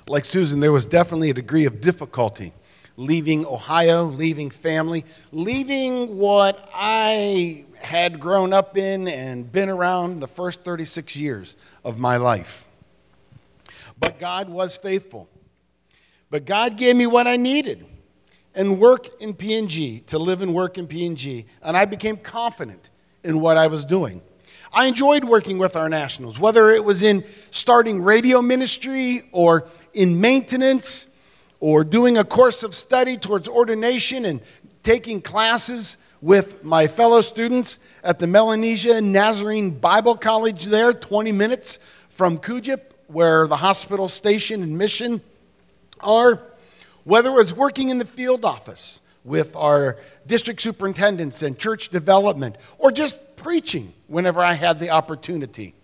Like 0.09 0.25
Susan, 0.25 0.61
there 0.61 0.73
was 0.73 0.87
definitely 0.87 1.31
a 1.31 1.35
degree 1.35 1.67
of 1.67 1.81
difficulty 1.81 2.53
leaving 2.97 3.45
Ohio, 3.45 4.05
leaving 4.05 4.51
family, 4.51 5.05
leaving 5.33 6.17
what 6.17 6.69
I 6.75 7.67
had 7.81 8.19
grown 8.19 8.53
up 8.53 8.77
in 8.77 9.07
and 9.09 9.51
been 9.51 9.69
around 9.69 10.21
the 10.21 10.27
first 10.27 10.62
36 10.65 11.17
years 11.17 11.57
of 11.85 11.99
my 11.99 12.17
life. 12.17 12.69
But 13.99 14.19
God 14.19 14.49
was 14.49 14.77
faithful. 14.77 15.29
But 16.31 16.45
God 16.45 16.77
gave 16.77 16.97
me 16.97 17.07
what 17.07 17.27
I 17.27 17.37
needed 17.37 17.87
and 18.55 18.81
work 18.81 19.09
in 19.21 19.35
PNG, 19.35 20.05
to 20.07 20.19
live 20.19 20.41
and 20.41 20.55
work 20.55 20.79
in 20.79 20.89
PNG. 20.89 21.45
And 21.62 21.77
I 21.77 21.85
became 21.85 22.17
confident 22.17 22.91
in 23.23 23.41
what 23.41 23.59
I 23.59 23.67
was 23.67 23.85
doing. 23.85 24.23
I 24.72 24.87
enjoyed 24.87 25.24
working 25.24 25.59
with 25.59 25.76
our 25.76 25.88
nationals, 25.88 26.38
whether 26.38 26.70
it 26.70 26.85
was 26.85 27.02
in 27.02 27.24
starting 27.50 28.02
radio 28.02 28.42
ministry 28.42 29.22
or 29.33 29.66
in 29.94 30.20
maintenance 30.20 31.16
or 31.61 31.85
doing 31.85 32.18
a 32.18 32.24
course 32.24 32.62
of 32.62 32.74
study 32.74 33.16
towards 33.16 33.48
ordination 33.48 34.24
and 34.24 34.40
taking 34.83 35.20
classes 35.20 35.96
with 36.20 36.64
my 36.64 36.87
fellow 36.87 37.20
students 37.20 37.81
at 38.02 38.18
the 38.18 38.26
Melanesia 38.26 39.00
Nazarene 39.00 39.70
Bible 39.70 40.16
College 40.16 40.64
there, 40.66 40.92
20 40.92 41.33
minutes 41.33 41.76
from 42.09 42.38
Kudjip, 42.38 42.81
where 43.09 43.46
the 43.46 43.57
hospital 43.57 44.09
station 44.09 44.62
and 44.62 44.76
mission 44.76 45.20
are, 46.00 46.42
whether 47.05 47.31
it 47.31 47.35
was 47.35 47.55
working 47.55 47.90
in 47.90 47.98
the 47.98 48.05
field 48.05 48.44
office 48.44 49.00
with 49.24 49.57
our 49.57 49.96
district 50.26 50.61
superintendents 50.61 51.42
and 51.42 51.59
church 51.59 51.88
development, 51.88 52.57
or 52.79 52.90
just 52.90 53.18
preaching 53.37 53.92
whenever 54.07 54.40
I 54.40 54.55
had 54.55 54.79
the 54.79 54.90
opportunity. 54.90 55.75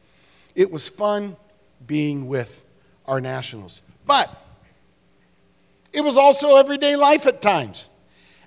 It 0.54 0.70
was 0.70 0.88
fun 0.88 1.36
being 1.86 2.26
with 2.26 2.64
our 3.06 3.20
nationals. 3.20 3.82
But 4.06 4.30
it 5.92 6.02
was 6.02 6.16
also 6.16 6.56
everyday 6.56 6.96
life 6.96 7.26
at 7.26 7.42
times. 7.42 7.90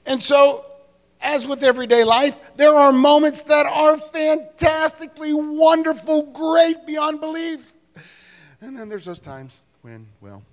And 0.06 0.22
so, 0.22 0.64
as 1.22 1.48
with 1.48 1.64
everyday 1.64 2.04
life, 2.04 2.56
there 2.56 2.76
are 2.76 2.92
moments 2.92 3.44
that 3.44 3.66
are 3.66 3.98
fantastically 3.98 5.34
wonderful, 5.34 6.32
great 6.34 6.86
beyond 6.86 7.20
belief. 7.20 7.74
And 8.62 8.78
then 8.78 8.90
there's 8.90 9.06
those 9.06 9.20
times 9.20 9.64
when, 9.82 10.08
well, 10.22 10.44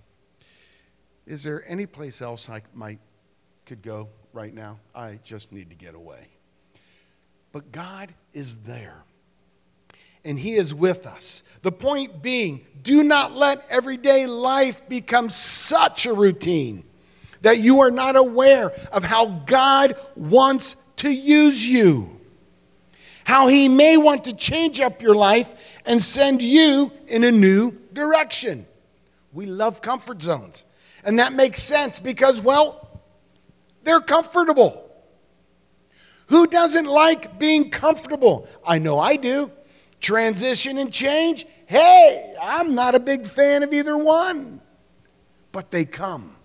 is 1.27 1.45
there 1.45 1.63
any 1.67 1.87
place 1.87 2.23
else 2.23 2.49
I 2.49 2.63
might 2.75 2.99
could 3.67 3.83
go 3.83 4.09
right 4.33 4.53
now. 4.53 4.79
I 4.95 5.19
just 5.25 5.53
need 5.53 5.71
to 5.71 5.77
get 5.77 5.95
away. 5.95 6.29
But 7.53 7.71
God 7.71 8.09
is 8.33 8.59
there. 8.59 9.05
And 10.25 10.39
He 10.39 10.55
is 10.55 10.75
with 10.75 11.07
us. 11.07 11.45
The 11.63 11.73
point 11.73 12.23
being, 12.23 12.65
do 12.83 13.03
not 13.03 13.33
let 13.33 13.65
everyday 13.71 14.27
life 14.27 14.89
become 14.89 15.31
such 15.31 16.07
a 16.07 16.13
routine 16.13 16.85
that 17.43 17.59
you 17.59 17.81
are 17.81 17.91
not 17.91 18.17
aware 18.17 18.71
of 18.93 19.05
how 19.05 19.27
God 19.27 19.95
wants 20.17 20.77
to 20.97 21.13
use 21.13 21.69
you. 21.69 22.21
How 23.25 23.49
He 23.49 23.69
may 23.69 23.97
want 23.97 24.25
to 24.25 24.33
change 24.33 24.81
up 24.81 25.03
your 25.03 25.15
life 25.15 25.81
and 25.85 26.01
send 26.01 26.43
you 26.43 26.91
in 27.09 27.25
a 27.25 27.31
new 27.31 27.73
direction. 27.93 28.67
We 29.33 29.47
love 29.47 29.83
comfort 29.83 30.23
zones. 30.23 30.65
And 31.05 31.19
that 31.19 31.33
makes 31.33 31.63
sense 31.63 31.99
because, 31.99 32.41
well, 32.41 33.01
they're 33.83 34.01
comfortable. 34.01 34.82
Who 36.29 36.47
doesn't 36.47 36.87
like 36.87 37.39
being 37.39 37.71
comfortable? 37.71 38.49
I 38.67 38.79
know 38.79 38.99
I 38.99 39.17
do. 39.17 39.51
Transition 40.01 40.79
and 40.79 40.93
change, 40.93 41.47
hey, 41.67 42.35
I'm 42.43 42.75
not 42.75 42.95
a 42.95 43.01
big 43.01 43.27
fan 43.27 43.63
of 43.63 43.73
either 43.73 43.97
one. 43.97 44.61
But 45.53 45.71
they 45.71 45.85
come. 45.85 46.37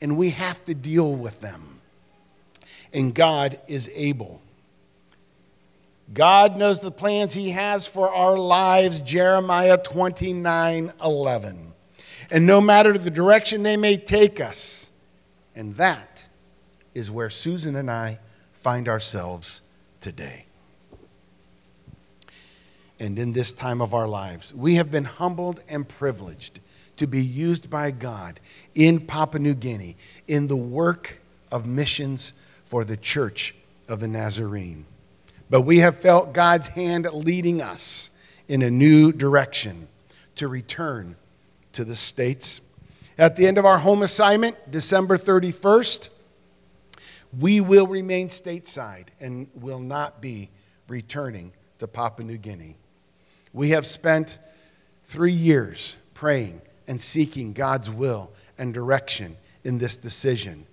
and 0.00 0.16
we 0.16 0.30
have 0.30 0.64
to 0.64 0.74
deal 0.74 1.14
with 1.14 1.40
them. 1.40 1.80
And 2.92 3.14
God 3.14 3.60
is 3.68 3.90
able. 3.94 4.40
God 6.12 6.56
knows 6.56 6.80
the 6.80 6.90
plans 6.90 7.34
He 7.34 7.50
has 7.50 7.86
for 7.86 8.12
our 8.12 8.36
lives, 8.36 9.00
Jeremiah 9.00 9.78
29 9.78 10.92
11. 11.02 11.72
And 12.30 12.46
no 12.46 12.60
matter 12.60 12.96
the 12.96 13.10
direction 13.10 13.62
they 13.62 13.76
may 13.76 13.96
take 13.96 14.40
us, 14.40 14.90
and 15.54 15.76
that 15.76 16.28
is 16.94 17.10
where 17.10 17.30
Susan 17.30 17.76
and 17.76 17.90
I 17.90 18.18
find 18.60 18.88
ourselves 18.88 19.62
today. 20.00 20.44
And 22.98 23.18
in 23.18 23.32
this 23.32 23.52
time 23.52 23.80
of 23.80 23.94
our 23.94 24.06
lives, 24.06 24.54
we 24.54 24.74
have 24.74 24.90
been 24.90 25.04
humbled 25.04 25.62
and 25.68 25.88
privileged 25.88 26.60
to 26.98 27.06
be 27.06 27.22
used 27.22 27.70
by 27.70 27.90
God 27.90 28.38
in 28.74 29.00
Papua 29.06 29.40
New 29.40 29.54
Guinea 29.54 29.96
in 30.28 30.48
the 30.48 30.56
work 30.56 31.20
of 31.50 31.66
missions 31.66 32.34
for 32.66 32.84
the 32.84 32.98
Church 32.98 33.54
of 33.88 34.00
the 34.00 34.08
Nazarene. 34.08 34.84
But 35.48 35.62
we 35.62 35.78
have 35.78 35.96
felt 35.96 36.34
God's 36.34 36.68
hand 36.68 37.08
leading 37.12 37.62
us 37.62 38.10
in 38.48 38.60
a 38.60 38.70
new 38.70 39.12
direction 39.12 39.88
to 40.36 40.46
return 40.48 41.16
to 41.72 41.84
the 41.84 41.96
States. 41.96 42.60
At 43.16 43.36
the 43.36 43.46
end 43.46 43.56
of 43.56 43.64
our 43.64 43.78
home 43.78 44.02
assignment, 44.02 44.70
December 44.70 45.16
31st, 45.16 46.10
we 47.38 47.60
will 47.60 47.86
remain 47.86 48.28
stateside 48.28 49.08
and 49.20 49.48
will 49.54 49.78
not 49.78 50.20
be 50.20 50.50
returning 50.88 51.52
to 51.78 51.86
Papua 51.86 52.26
New 52.26 52.38
Guinea. 52.38 52.76
We 53.52 53.70
have 53.70 53.86
spent 53.86 54.38
three 55.04 55.32
years 55.32 55.96
praying 56.14 56.60
and 56.86 57.00
seeking 57.00 57.52
God's 57.52 57.90
will 57.90 58.32
and 58.58 58.74
direction 58.74 59.36
in 59.64 59.78
this 59.78 59.96
decision 59.96 60.66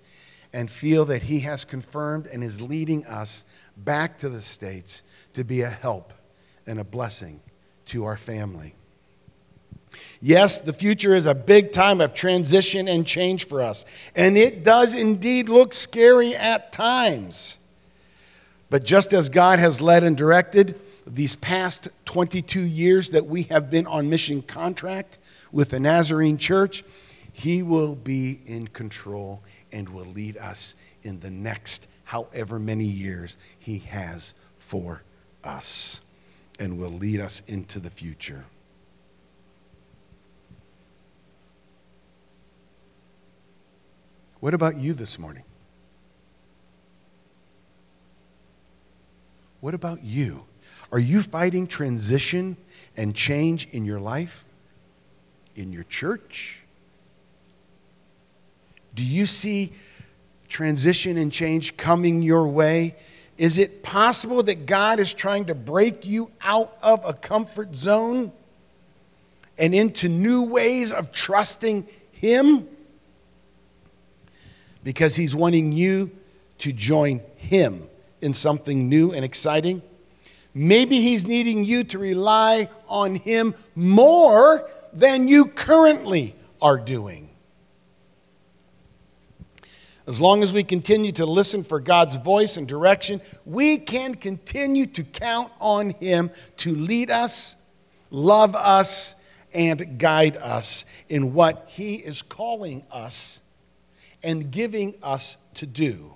and 0.52 0.70
feel 0.70 1.04
that 1.06 1.22
He 1.24 1.40
has 1.40 1.64
confirmed 1.64 2.26
and 2.26 2.42
is 2.42 2.60
leading 2.60 3.06
us 3.06 3.44
back 3.76 4.18
to 4.18 4.28
the 4.28 4.40
States 4.40 5.02
to 5.34 5.44
be 5.44 5.62
a 5.62 5.68
help 5.68 6.12
and 6.66 6.80
a 6.80 6.84
blessing 6.84 7.40
to 7.86 8.04
our 8.04 8.16
family. 8.16 8.74
Yes, 10.20 10.60
the 10.60 10.72
future 10.72 11.14
is 11.14 11.26
a 11.26 11.34
big 11.34 11.70
time 11.70 12.00
of 12.00 12.12
transition 12.12 12.88
and 12.88 13.06
change 13.06 13.46
for 13.46 13.62
us, 13.62 13.84
and 14.16 14.36
it 14.36 14.64
does 14.64 14.94
indeed 14.94 15.48
look 15.48 15.72
scary 15.72 16.34
at 16.34 16.72
times. 16.72 17.58
But 18.68 18.84
just 18.84 19.12
as 19.12 19.28
God 19.28 19.58
has 19.60 19.80
led 19.80 20.02
and 20.02 20.16
directed 20.16 20.78
these 21.06 21.36
past 21.36 21.88
22 22.04 22.60
years 22.60 23.10
that 23.10 23.26
we 23.26 23.44
have 23.44 23.70
been 23.70 23.86
on 23.86 24.10
mission 24.10 24.42
contract 24.42 25.18
with 25.52 25.70
the 25.70 25.80
Nazarene 25.80 26.36
Church, 26.36 26.82
He 27.32 27.62
will 27.62 27.94
be 27.94 28.40
in 28.44 28.66
control 28.66 29.42
and 29.72 29.88
will 29.88 30.04
lead 30.04 30.36
us 30.36 30.76
in 31.02 31.20
the 31.20 31.30
next 31.30 31.88
however 32.04 32.58
many 32.58 32.84
years 32.84 33.36
He 33.58 33.78
has 33.78 34.34
for 34.58 35.02
us 35.44 36.00
and 36.58 36.76
will 36.76 36.90
lead 36.90 37.20
us 37.20 37.48
into 37.48 37.78
the 37.78 37.90
future. 37.90 38.44
What 44.40 44.54
about 44.54 44.76
you 44.76 44.92
this 44.92 45.18
morning? 45.18 45.42
What 49.60 49.74
about 49.74 50.04
you? 50.04 50.44
Are 50.92 50.98
you 50.98 51.22
fighting 51.22 51.66
transition 51.66 52.56
and 52.96 53.14
change 53.14 53.68
in 53.70 53.84
your 53.84 53.98
life? 53.98 54.44
In 55.56 55.72
your 55.72 55.82
church? 55.84 56.62
Do 58.94 59.04
you 59.04 59.26
see 59.26 59.72
transition 60.48 61.16
and 61.16 61.32
change 61.32 61.76
coming 61.76 62.22
your 62.22 62.46
way? 62.46 62.96
Is 63.36 63.58
it 63.58 63.82
possible 63.82 64.42
that 64.44 64.66
God 64.66 64.98
is 65.00 65.12
trying 65.12 65.46
to 65.46 65.54
break 65.54 66.06
you 66.06 66.30
out 66.40 66.76
of 66.82 67.04
a 67.04 67.12
comfort 67.12 67.74
zone 67.74 68.32
and 69.58 69.74
into 69.74 70.08
new 70.08 70.44
ways 70.44 70.92
of 70.92 71.12
trusting 71.12 71.86
Him? 72.12 72.68
Because 74.84 75.16
He's 75.16 75.34
wanting 75.34 75.72
you 75.72 76.10
to 76.58 76.72
join 76.72 77.20
Him 77.36 77.88
in 78.20 78.32
something 78.32 78.88
new 78.88 79.12
and 79.12 79.24
exciting. 79.24 79.82
Maybe 80.54 81.00
He's 81.00 81.26
needing 81.26 81.64
you 81.64 81.84
to 81.84 81.98
rely 81.98 82.68
on 82.88 83.14
Him 83.14 83.54
more 83.74 84.68
than 84.92 85.28
you 85.28 85.46
currently 85.46 86.34
are 86.60 86.78
doing. 86.78 87.28
As 90.06 90.22
long 90.22 90.42
as 90.42 90.54
we 90.54 90.64
continue 90.64 91.12
to 91.12 91.26
listen 91.26 91.62
for 91.62 91.80
God's 91.80 92.16
voice 92.16 92.56
and 92.56 92.66
direction, 92.66 93.20
we 93.44 93.76
can 93.76 94.14
continue 94.14 94.86
to 94.86 95.04
count 95.04 95.52
on 95.60 95.90
Him 95.90 96.30
to 96.58 96.74
lead 96.74 97.10
us, 97.10 97.56
love 98.10 98.54
us, 98.54 99.22
and 99.52 99.98
guide 99.98 100.38
us 100.38 100.86
in 101.10 101.34
what 101.34 101.66
He 101.68 101.96
is 101.96 102.22
calling 102.22 102.86
us 102.90 103.42
and 104.22 104.50
giving 104.50 104.94
us 105.02 105.36
to 105.54 105.66
do. 105.66 106.14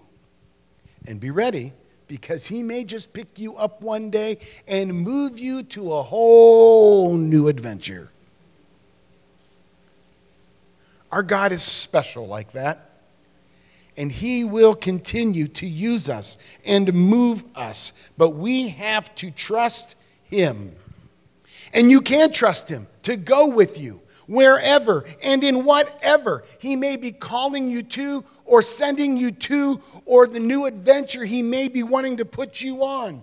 And 1.07 1.21
be 1.21 1.31
ready 1.31 1.73
because 2.07 2.47
He 2.47 2.62
may 2.62 2.85
just 2.85 3.12
pick 3.12 3.38
you 3.38 3.57
up 3.57 3.83
one 3.83 4.11
day 4.11 4.38
and 4.69 4.93
move 4.93 5.38
you 5.38 5.62
to 5.65 5.93
a 5.93 6.03
whole 6.03 7.17
new 7.17 7.49
adventure. 7.49 8.11
Our 11.11 11.23
God 11.23 11.53
is 11.53 11.62
special 11.62 12.27
like 12.27 12.53
that 12.53 12.93
and 13.97 14.11
He 14.11 14.45
will 14.45 14.75
continue 14.75 15.49
to 15.49 15.67
use 15.67 16.09
us 16.09 16.38
and 16.65 16.93
move 16.93 17.45
us. 17.55 18.11
But 18.17 18.31
we 18.31 18.69
have 18.71 19.15
to 19.17 19.31
trust 19.31 19.97
Him. 20.25 20.75
And 21.75 21.91
you 21.91 22.01
can 22.01 22.33
trust 22.33 22.69
Him 22.69 22.87
to 23.03 23.17
go 23.17 23.49
with 23.49 23.79
you 23.79 24.01
wherever 24.33 25.05
and 25.23 25.45
in 25.45 25.64
whatever 25.64 26.42
He 26.59 26.75
may 26.75 26.97
be 26.97 27.12
calling 27.12 27.68
you 27.68 27.83
to 27.83 28.25
or 28.45 28.62
sending 28.62 29.16
you 29.16 29.31
to 29.31 29.81
or 30.07 30.27
the 30.27 30.40
new 30.40 30.66
adventure 30.66 31.25
He 31.25 31.42
may 31.42 31.68
be 31.68 31.83
wanting 31.83 32.16
to 32.16 32.25
put 32.25 32.62
you 32.62 32.83
on. 32.83 33.23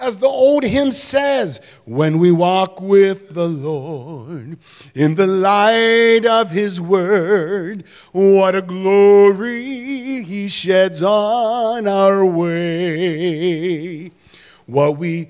As 0.00 0.16
the 0.16 0.26
old 0.26 0.64
hymn 0.64 0.92
says, 0.92 1.60
when 1.84 2.18
we 2.18 2.32
walk 2.32 2.80
with 2.80 3.34
the 3.34 3.46
Lord 3.46 4.56
in 4.94 5.14
the 5.14 5.26
light 5.26 6.24
of 6.24 6.50
his 6.50 6.80
word, 6.80 7.84
what 8.12 8.54
a 8.54 8.62
glory 8.62 10.22
he 10.22 10.48
sheds 10.48 11.02
on 11.02 11.86
our 11.86 12.24
way. 12.24 14.10
What 14.64 14.96
we 14.96 15.28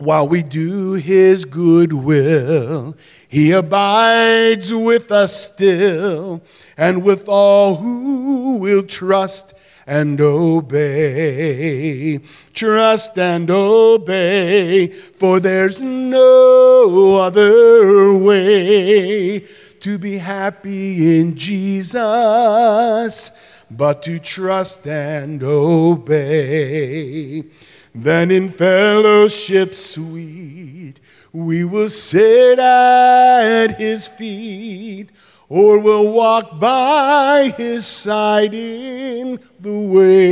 while 0.00 0.26
we 0.26 0.42
do 0.42 0.94
his 0.94 1.44
good 1.44 1.92
will, 1.92 2.96
he 3.28 3.52
abides 3.52 4.74
with 4.74 5.12
us 5.12 5.52
still, 5.52 6.42
and 6.76 7.04
with 7.04 7.28
all 7.28 7.76
who 7.76 8.56
will 8.56 8.82
trust 8.82 9.54
and 9.86 10.20
obey. 10.20 12.18
Trust 12.54 13.18
and 13.18 13.50
obey, 13.50 14.88
for 14.88 15.40
there's 15.40 15.80
no 15.80 17.16
other 17.16 18.14
way 18.14 19.40
to 19.80 19.98
be 19.98 20.18
happy 20.18 21.20
in 21.20 21.34
Jesus 21.36 23.30
but 23.70 24.02
to 24.02 24.18
trust 24.18 24.86
and 24.86 25.42
obey. 25.42 27.44
Then 27.94 28.30
in 28.30 28.50
fellowship 28.50 29.74
sweet, 29.74 31.00
we 31.32 31.64
will 31.64 31.88
sit 31.88 32.58
at 32.58 33.76
his 33.78 34.06
feet 34.06 35.10
or 35.48 35.78
we'll 35.80 36.12
walk 36.12 36.60
by 36.60 37.52
his 37.56 37.86
side 37.86 38.54
in 38.54 39.40
the 39.58 39.78
way. 39.78 40.30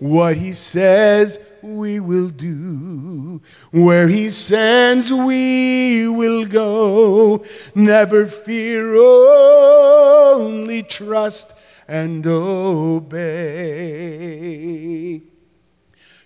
What 0.00 0.36
he 0.36 0.52
says 0.52 1.38
we 1.62 1.98
will 2.00 2.28
do, 2.28 3.40
where 3.70 4.08
he 4.08 4.30
sends 4.30 5.12
we 5.12 6.08
will 6.08 6.46
go. 6.46 7.44
Never 7.74 8.26
fear, 8.26 8.96
only 8.96 10.82
trust 10.82 11.57
and 11.88 12.24
obey. 12.26 13.22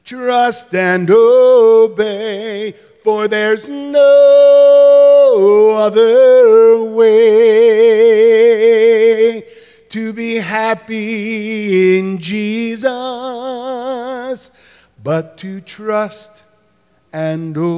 Trust 0.05 0.75
and 0.75 1.09
obey 1.09 2.73
for 2.73 3.29
there's 3.29 3.69
no 3.69 5.71
other 5.77 6.83
way 6.85 7.73
to 9.89 10.13
be 10.13 10.35
happy 10.37 11.99
in 11.99 12.19
Jesus 12.19 12.91
but 15.03 15.37
to 15.39 15.61
trust 15.61 16.45
and 17.13 17.57
obey. 17.57 17.73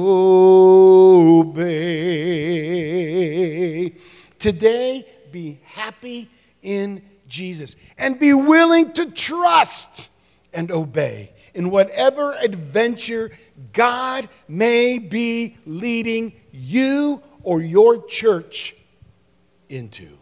Today, 4.39 5.05
be 5.31 5.59
happy 5.63 6.29
in 6.61 7.01
Jesus 7.27 7.75
and 7.97 8.19
be 8.19 8.33
willing 8.33 8.93
to 8.93 9.11
trust 9.11 10.09
and 10.53 10.71
obey 10.71 11.31
in 11.53 11.69
whatever 11.69 12.33
adventure 12.41 13.31
God 13.73 14.27
may 14.47 14.99
be 14.99 15.57
leading 15.65 16.33
you 16.51 17.21
or 17.43 17.61
your 17.61 18.05
church 18.05 18.75
into. 19.69 20.17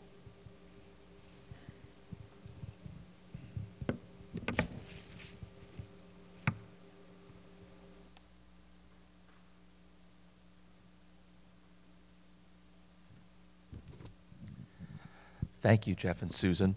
Thank 15.62 15.88
you, 15.88 15.96
Jeff 15.96 16.22
and 16.22 16.30
Susan. 16.30 16.76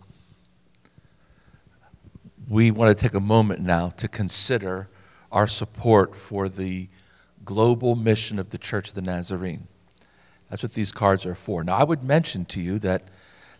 We 2.48 2.70
want 2.70 2.96
to 2.96 3.02
take 3.02 3.14
a 3.14 3.20
moment 3.20 3.60
now 3.60 3.88
to 3.96 4.06
consider 4.06 4.88
our 5.32 5.48
support 5.48 6.14
for 6.14 6.48
the 6.48 6.88
global 7.44 7.96
mission 7.96 8.38
of 8.38 8.50
the 8.50 8.58
Church 8.58 8.90
of 8.90 8.94
the 8.94 9.02
Nazarene. 9.02 9.66
That's 10.48 10.62
what 10.62 10.74
these 10.74 10.92
cards 10.92 11.26
are 11.26 11.34
for. 11.34 11.64
Now, 11.64 11.76
I 11.76 11.82
would 11.82 12.04
mention 12.04 12.44
to 12.46 12.60
you 12.60 12.78
that 12.78 13.08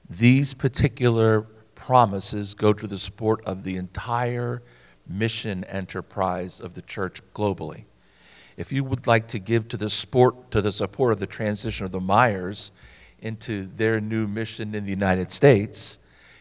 these 0.09 0.55
particular 0.55 1.43
promises 1.75 2.55
go 2.55 2.73
to 2.73 2.87
the 2.87 2.99
support 2.99 3.45
of 3.45 3.65
the 3.65 3.77
entire 3.77 4.63
mission 5.09 5.65
enterprise 5.65 6.61
of 6.61 6.75
the 6.75 6.83
church 6.83 7.21
globally. 7.35 7.85
If 8.57 8.71
you 8.71 8.85
would 8.85 9.09
like 9.09 9.27
to 9.29 9.41
give 9.41 9.67
to 9.69 9.77
the 9.77 9.91
support 9.91 10.53
to 10.53 10.63
the 10.63 10.73
support 10.73 11.13
of 11.13 11.19
the 11.19 11.27
transition 11.27 11.85
of 11.87 11.93
the 11.93 12.01
Myers 12.01 12.71
into 13.19 13.67
their 13.67 14.01
new 14.01 14.29
mission 14.29 14.77
in 14.77 14.85
the 14.85 14.91
United 14.91 15.33
States, 15.33 15.99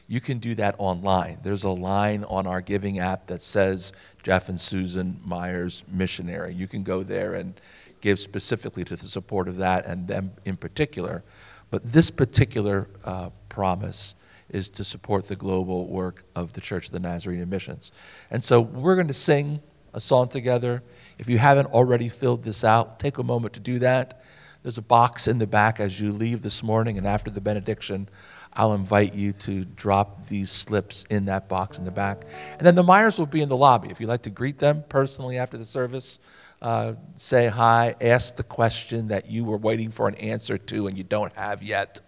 you 0.08 0.20
can 0.20 0.38
do 0.38 0.56
that 0.56 0.76
online. 0.78 1.40
There's 1.44 1.64
a 1.64 1.70
line 1.70 2.24
on 2.26 2.46
our 2.46 2.62
giving 2.62 3.00
app 3.00 3.28
that 3.28 3.42
says 3.42 3.92
Jeff 4.24 4.50
and 4.50 4.62
Susan 4.62 5.20
Myers 5.26 5.84
Missionary. 5.88 6.54
You 6.54 6.68
can 6.68 6.84
go 6.84 7.04
there 7.04 7.34
and 7.34 7.60
give 8.02 8.20
specifically 8.20 8.84
to 8.84 8.96
the 8.96 9.08
support 9.08 9.48
of 9.48 9.58
that 9.58 9.86
and 9.86 10.08
them 10.08 10.32
in 10.46 10.58
particular. 10.58 11.24
But 11.72 11.92
this 11.92 12.12
particular 12.12 12.88
uh, 13.04 13.32
promise 13.50 14.16
is 14.50 14.70
to 14.70 14.84
support 14.84 15.28
the 15.28 15.36
global 15.36 15.88
work 15.88 16.24
of 16.36 16.54
the 16.54 16.62
Church 16.62 16.86
of 16.86 16.92
the 16.92 17.00
Nazarene 17.00 17.50
Missions. 17.50 17.92
And 18.30 18.44
so 18.44 18.62
we're 18.62 18.96
going 18.96 19.08
to 19.08 19.14
sing 19.14 19.60
a 19.96 20.02
song 20.02 20.28
together. 20.28 20.84
If 21.18 21.28
you 21.28 21.40
haven't 21.40 21.68
already 21.68 22.10
filled 22.10 22.44
this 22.44 22.64
out, 22.64 23.00
take 23.00 23.18
a 23.18 23.24
moment 23.24 23.54
to 23.56 23.60
do 23.60 23.80
that. 23.80 24.22
There's 24.62 24.78
a 24.78 24.84
box 24.84 25.28
in 25.28 25.40
the 25.40 25.48
back 25.48 25.80
as 25.80 26.00
you 26.00 26.12
leave 26.12 26.42
this 26.42 26.64
morning, 26.64 26.98
and 26.98 27.08
after 27.08 27.30
the 27.30 27.42
benediction, 27.42 28.08
I'll 28.56 28.74
invite 28.74 29.14
you 29.14 29.34
to 29.34 29.66
drop 29.66 30.28
these 30.28 30.50
slips 30.50 31.04
in 31.06 31.26
that 31.26 31.50
box 31.50 31.78
in 31.78 31.84
the 31.84 31.92
back. 31.92 32.24
And 32.58 32.66
then 32.66 32.76
the 32.76 32.84
Myers 32.84 33.20
will 33.20 33.26
be 33.26 33.42
in 33.42 33.50
the 33.50 33.58
lobby. 33.58 33.90
If 33.90 34.00
you'd 34.00 34.08
like 34.08 34.22
to 34.24 34.30
greet 34.30 34.60
them 34.60 34.84
personally 34.88 35.38
after 35.38 35.58
the 35.58 35.66
service, 35.66 36.20
uh, 36.62 36.94
say 37.16 37.48
hi, 37.48 37.96
ask 38.00 38.38
the 38.38 38.44
question 38.44 39.10
that 39.10 39.30
you 39.30 39.44
were 39.44 39.58
waiting 39.58 39.92
for 39.92 40.08
an 40.08 40.16
answer 40.16 40.58
to 40.58 40.88
and 40.88 40.98
you 40.98 41.04
don't 41.04 41.34
have 41.34 41.64
yet, 41.64 42.00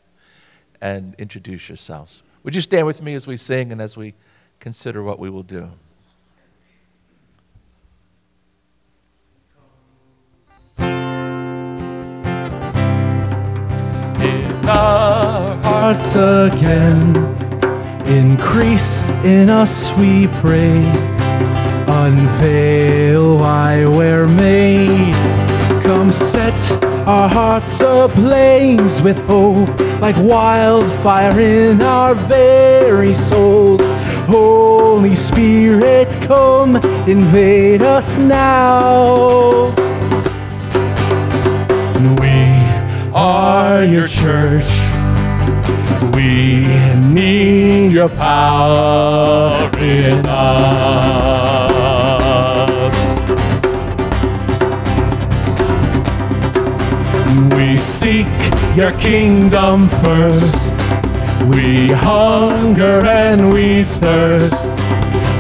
and 0.81 1.15
introduce 1.15 1.67
yourselves. 1.67 2.23
Would 2.43 2.55
you 2.55 2.61
stand 2.61 2.85
with 2.85 3.01
me 3.01 3.15
as 3.15 3.27
we 3.27 3.35
sing 3.35 3.71
and 3.71 3.81
as 3.81 3.97
we 3.97 4.13
consider 4.59 5.03
what 5.03 5.19
we 5.19 5.29
will 5.29 5.43
do? 5.43 5.71
Hearts 15.93 16.15
again. 16.15 17.15
Increase 18.07 19.03
in 19.23 19.49
us, 19.49 19.97
we 19.97 20.27
pray. 20.41 20.83
Unveil 21.87 23.37
why 23.37 23.85
we're 23.85 24.27
made. 24.27 25.13
Come 25.83 26.11
set 26.11 26.59
our 27.07 27.29
hearts 27.29 27.79
ablaze 27.79 29.01
with 29.01 29.17
hope, 29.27 29.69
like 30.01 30.17
wildfire 30.17 31.39
in 31.39 31.81
our 31.81 32.15
very 32.15 33.13
souls. 33.13 33.79
Holy 34.27 35.15
Spirit, 35.15 36.09
come 36.23 36.75
invade 37.07 37.81
us 37.81 38.17
now. 38.17 39.73
We 42.19 42.35
are 43.13 43.85
your 43.85 44.09
church. 44.09 44.86
We 46.17 46.65
need 46.95 47.91
your 47.91 48.09
power 48.09 49.69
in 49.77 50.25
us. 50.25 50.47
We 57.53 57.77
seek 57.77 58.25
your 58.75 58.93
kingdom 58.93 59.89
first. 59.89 60.73
We 61.45 61.89
hunger 61.89 63.05
and 63.05 63.53
we 63.53 63.83
thirst. 63.83 64.73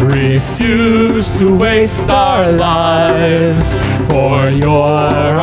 Refuse 0.03 1.39
to 1.39 1.57
waste 1.57 2.07
our 2.11 2.51
lives, 2.51 3.73
for 4.07 4.49
you're 4.49 4.69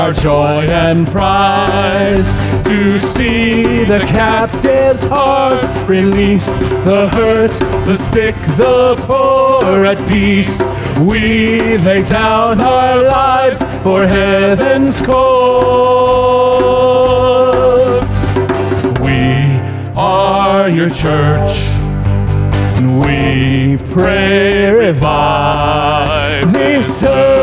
our 0.02 0.12
joy 0.12 0.62
and 0.68 1.06
prize. 1.06 2.32
To 2.64 2.98
see 2.98 3.84
the 3.84 4.00
captives' 4.00 5.04
hearts 5.04 5.66
released, 5.88 6.58
the 6.84 7.08
hurt, 7.08 7.52
the 7.86 7.96
sick, 7.96 8.34
the 8.56 8.96
poor 9.06 9.84
at 9.84 9.98
peace. 10.08 10.60
We 11.00 11.76
lay 11.78 12.02
down 12.02 12.60
our 12.60 13.02
lives 13.02 13.60
for 13.82 14.06
heaven's 14.06 15.00
cause. 15.00 15.14
We 19.00 19.60
are 19.96 20.68
your 20.68 20.90
church. 20.90 21.74
And 22.76 22.98
we 22.98 23.78
pray, 23.92 24.70
revive 24.70 26.52
this 26.52 27.02
earth. 27.02 27.33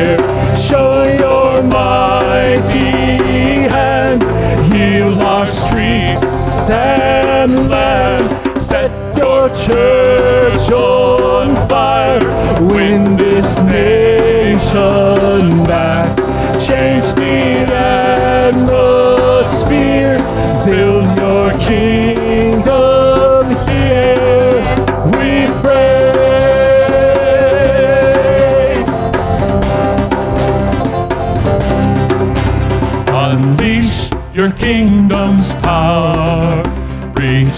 Fear. 0.00 0.16
Show 0.56 1.04
your 1.24 1.62
mighty 1.62 2.90
hand. 3.68 4.22
Heal 4.72 5.18
our 5.20 5.46
streets 5.46 6.68
and 6.70 7.68
land. 7.68 8.62
Set 8.62 8.90
your 9.16 9.48
church 9.50 10.70
on 10.70 11.54
fire. 11.68 12.20
Win 12.74 13.16
this 13.16 13.58
nation 13.58 15.64
back. 15.64 16.16
Change 16.60 17.06
the 17.14 17.66
atmosphere. 18.52 20.18
Build 20.64 21.16
your 21.16 21.50
kingdom 21.58 22.09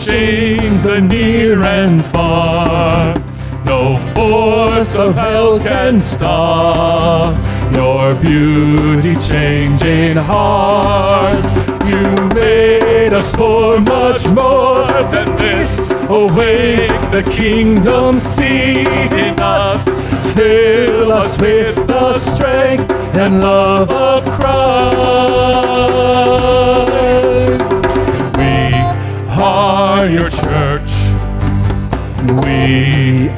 the 0.06 1.00
near 1.00 1.62
and 1.62 2.04
far. 2.04 3.14
No 3.64 3.96
force 4.14 4.96
of 4.96 5.14
hell 5.14 5.60
can 5.60 6.00
stop 6.00 7.36
your 7.72 8.14
beauty 8.16 9.14
changing 9.16 10.16
hearts. 10.16 11.46
You 11.88 12.02
made 12.34 13.12
us 13.12 13.34
for 13.34 13.78
much 13.80 14.26
more 14.28 14.88
than 15.10 15.36
this. 15.36 15.88
Awake 16.08 16.90
the 17.12 17.22
kingdom 17.30 18.18
seed 18.18 18.88
in 18.88 19.38
us. 19.38 19.84
Fill 20.34 21.12
us 21.12 21.38
with 21.38 21.76
the 21.86 22.18
strength 22.18 22.90
and 23.14 23.40
love 23.40 23.90
of 23.90 24.24
Christ. 24.32 25.52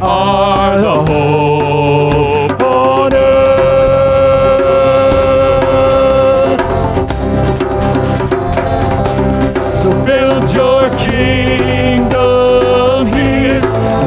are 0.05 0.78
the 0.78 0.94
hope 1.11 2.61
on 2.61 3.14
earth. 3.14 3.40
So 9.74 9.90
build 10.05 10.52
your 10.52 10.90
kingdom 10.96 13.07
here. 13.07 13.61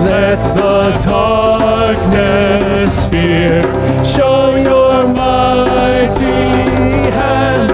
Let 0.06 0.38
the 0.56 1.00
darkness 1.04 3.08
fear. 3.08 3.62
Show 4.04 4.56
your 4.56 5.08
mighty 5.08 7.10
hand. 7.18 7.72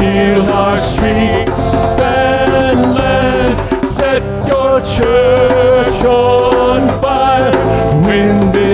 Heal 0.00 0.42
our 0.50 0.78
streets 0.78 1.98
and 2.00 2.94
land. 2.94 3.86
Set 3.86 4.22
your 4.48 4.80
church 4.80 6.04
on 6.04 6.45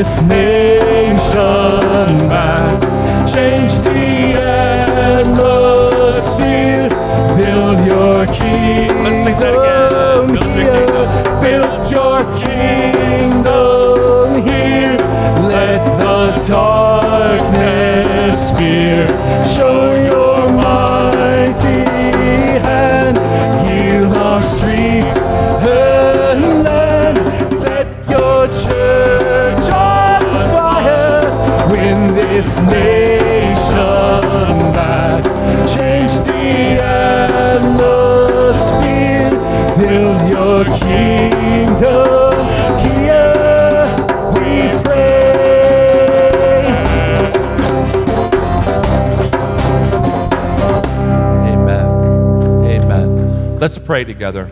this 0.03 0.21
nation 0.23 1.23
back. 2.29 2.81
Change 3.25 3.73
the 3.87 4.35
atmosphere. 5.15 6.19
Build 7.37 7.87
your 7.87 8.27
kingdom. 8.27 9.05
Let's 9.05 9.23
sing 9.23 9.39
that 9.39 9.55
again. 9.55 10.27
Build 10.35 10.57
your 10.59 10.75
kingdom. 10.83 11.07
Build 11.45 11.83
your 11.97 12.19
kingdom 12.43 14.27
here. 14.43 14.97
Let 15.55 15.81
the 16.03 16.19
darkness 16.49 18.41
fear. 18.59 19.07
Show 19.55 19.92
this 32.43 32.59
nation 32.59 32.73
back. 34.75 35.23
Change 35.69 36.13
the 36.27 36.83
atmosphere. 36.83 37.71
Build 39.79 40.29
your 40.29 40.65
kingdom 40.65 42.35
here. 42.83 43.87
We 44.35 44.51
pray. 44.83 45.31
Amen. 51.47 51.91
Amen. 52.65 53.09
Let's 53.61 53.79
pray 53.79 54.03
together. 54.03 54.51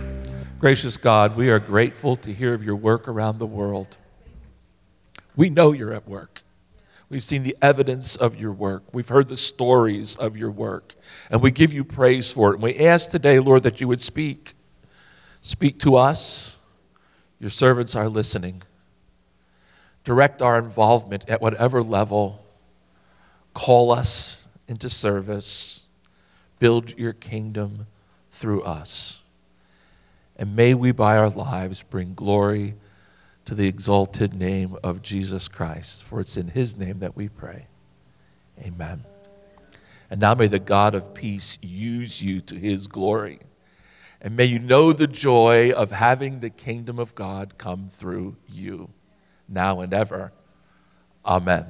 Gracious 0.61 0.97
God, 0.97 1.37
we 1.37 1.51
are 1.51 1.59
grateful 1.59 2.15
to 2.17 2.33
hear 2.33 2.55
of 2.55 2.63
your 2.63 2.77
work 2.77 3.09
around 3.09 3.39
the 3.41 3.47
world. 3.47 3.97
We 5.35 5.51
know 5.51 5.73
you're 5.73 5.93
at 5.93 6.07
work. 6.07 6.40
We've 7.11 7.25
seen 7.25 7.43
the 7.43 7.57
evidence 7.61 8.15
of 8.15 8.41
your 8.41 8.53
work. 8.53 8.85
We've 8.93 9.09
heard 9.09 9.29
the 9.29 9.37
stories 9.37 10.15
of 10.15 10.37
your 10.37 10.53
work. 10.53 10.95
And 11.29 11.43
we 11.43 11.51
give 11.51 11.73
you 11.73 11.85
praise 11.85 12.33
for 12.33 12.53
it. 12.53 12.55
And 12.55 12.63
we 12.63 12.79
ask 12.79 13.11
today, 13.11 13.41
Lord, 13.41 13.65
that 13.65 13.81
you 13.81 13.89
would 13.89 14.01
speak. 14.01 14.55
Speak 15.41 15.81
to 15.81 15.97
us. 15.97 16.57
Your 17.41 17.51
servants 17.51 17.97
are 17.97 18.09
listening. 18.09 18.63
Direct 20.05 20.41
our 20.41 20.57
involvement 20.59 21.29
at 21.29 21.43
whatever 21.43 21.83
level. 21.83 22.47
Call 23.55 23.91
us 23.91 24.47
into 24.69 24.89
service. 24.89 25.87
Build 26.61 26.97
your 26.97 27.13
kingdom 27.13 27.89
through 28.31 28.63
us. 28.63 29.21
And 30.37 30.55
may 30.55 30.75
we, 30.75 30.93
by 30.93 31.17
our 31.17 31.29
lives, 31.29 31.83
bring 31.83 32.15
glory 32.15 32.75
to 33.51 33.57
the 33.57 33.67
exalted 33.67 34.33
name 34.33 34.77
of 34.85 35.03
Jesus 35.03 35.49
Christ. 35.49 36.05
For 36.05 36.21
it's 36.21 36.37
in 36.37 36.47
his 36.47 36.77
name 36.77 37.01
that 37.01 37.17
we 37.17 37.29
pray. 37.29 37.67
Amen. 38.61 39.03
And 40.09 40.21
now 40.21 40.37
may 40.37 40.47
the 40.47 40.61
God 40.61 40.95
of 40.95 41.15
peace 41.15 41.59
use 41.61 42.23
you 42.23 42.41
to 42.43 42.55
his 42.55 42.87
glory. 42.87 43.41
And 44.21 44.37
may 44.37 44.45
you 44.45 44.61
know 44.61 44.93
the 44.93 45.09
joy 45.09 45.73
of 45.73 45.91
having 45.91 46.39
the 46.39 46.51
kingdom 46.51 47.01
of 47.01 47.17
God 47.17 47.59
come 47.59 47.89
through 47.89 48.37
you, 48.49 48.89
now 49.49 49.81
and 49.81 49.93
ever. 49.93 50.31
Amen. 51.27 51.67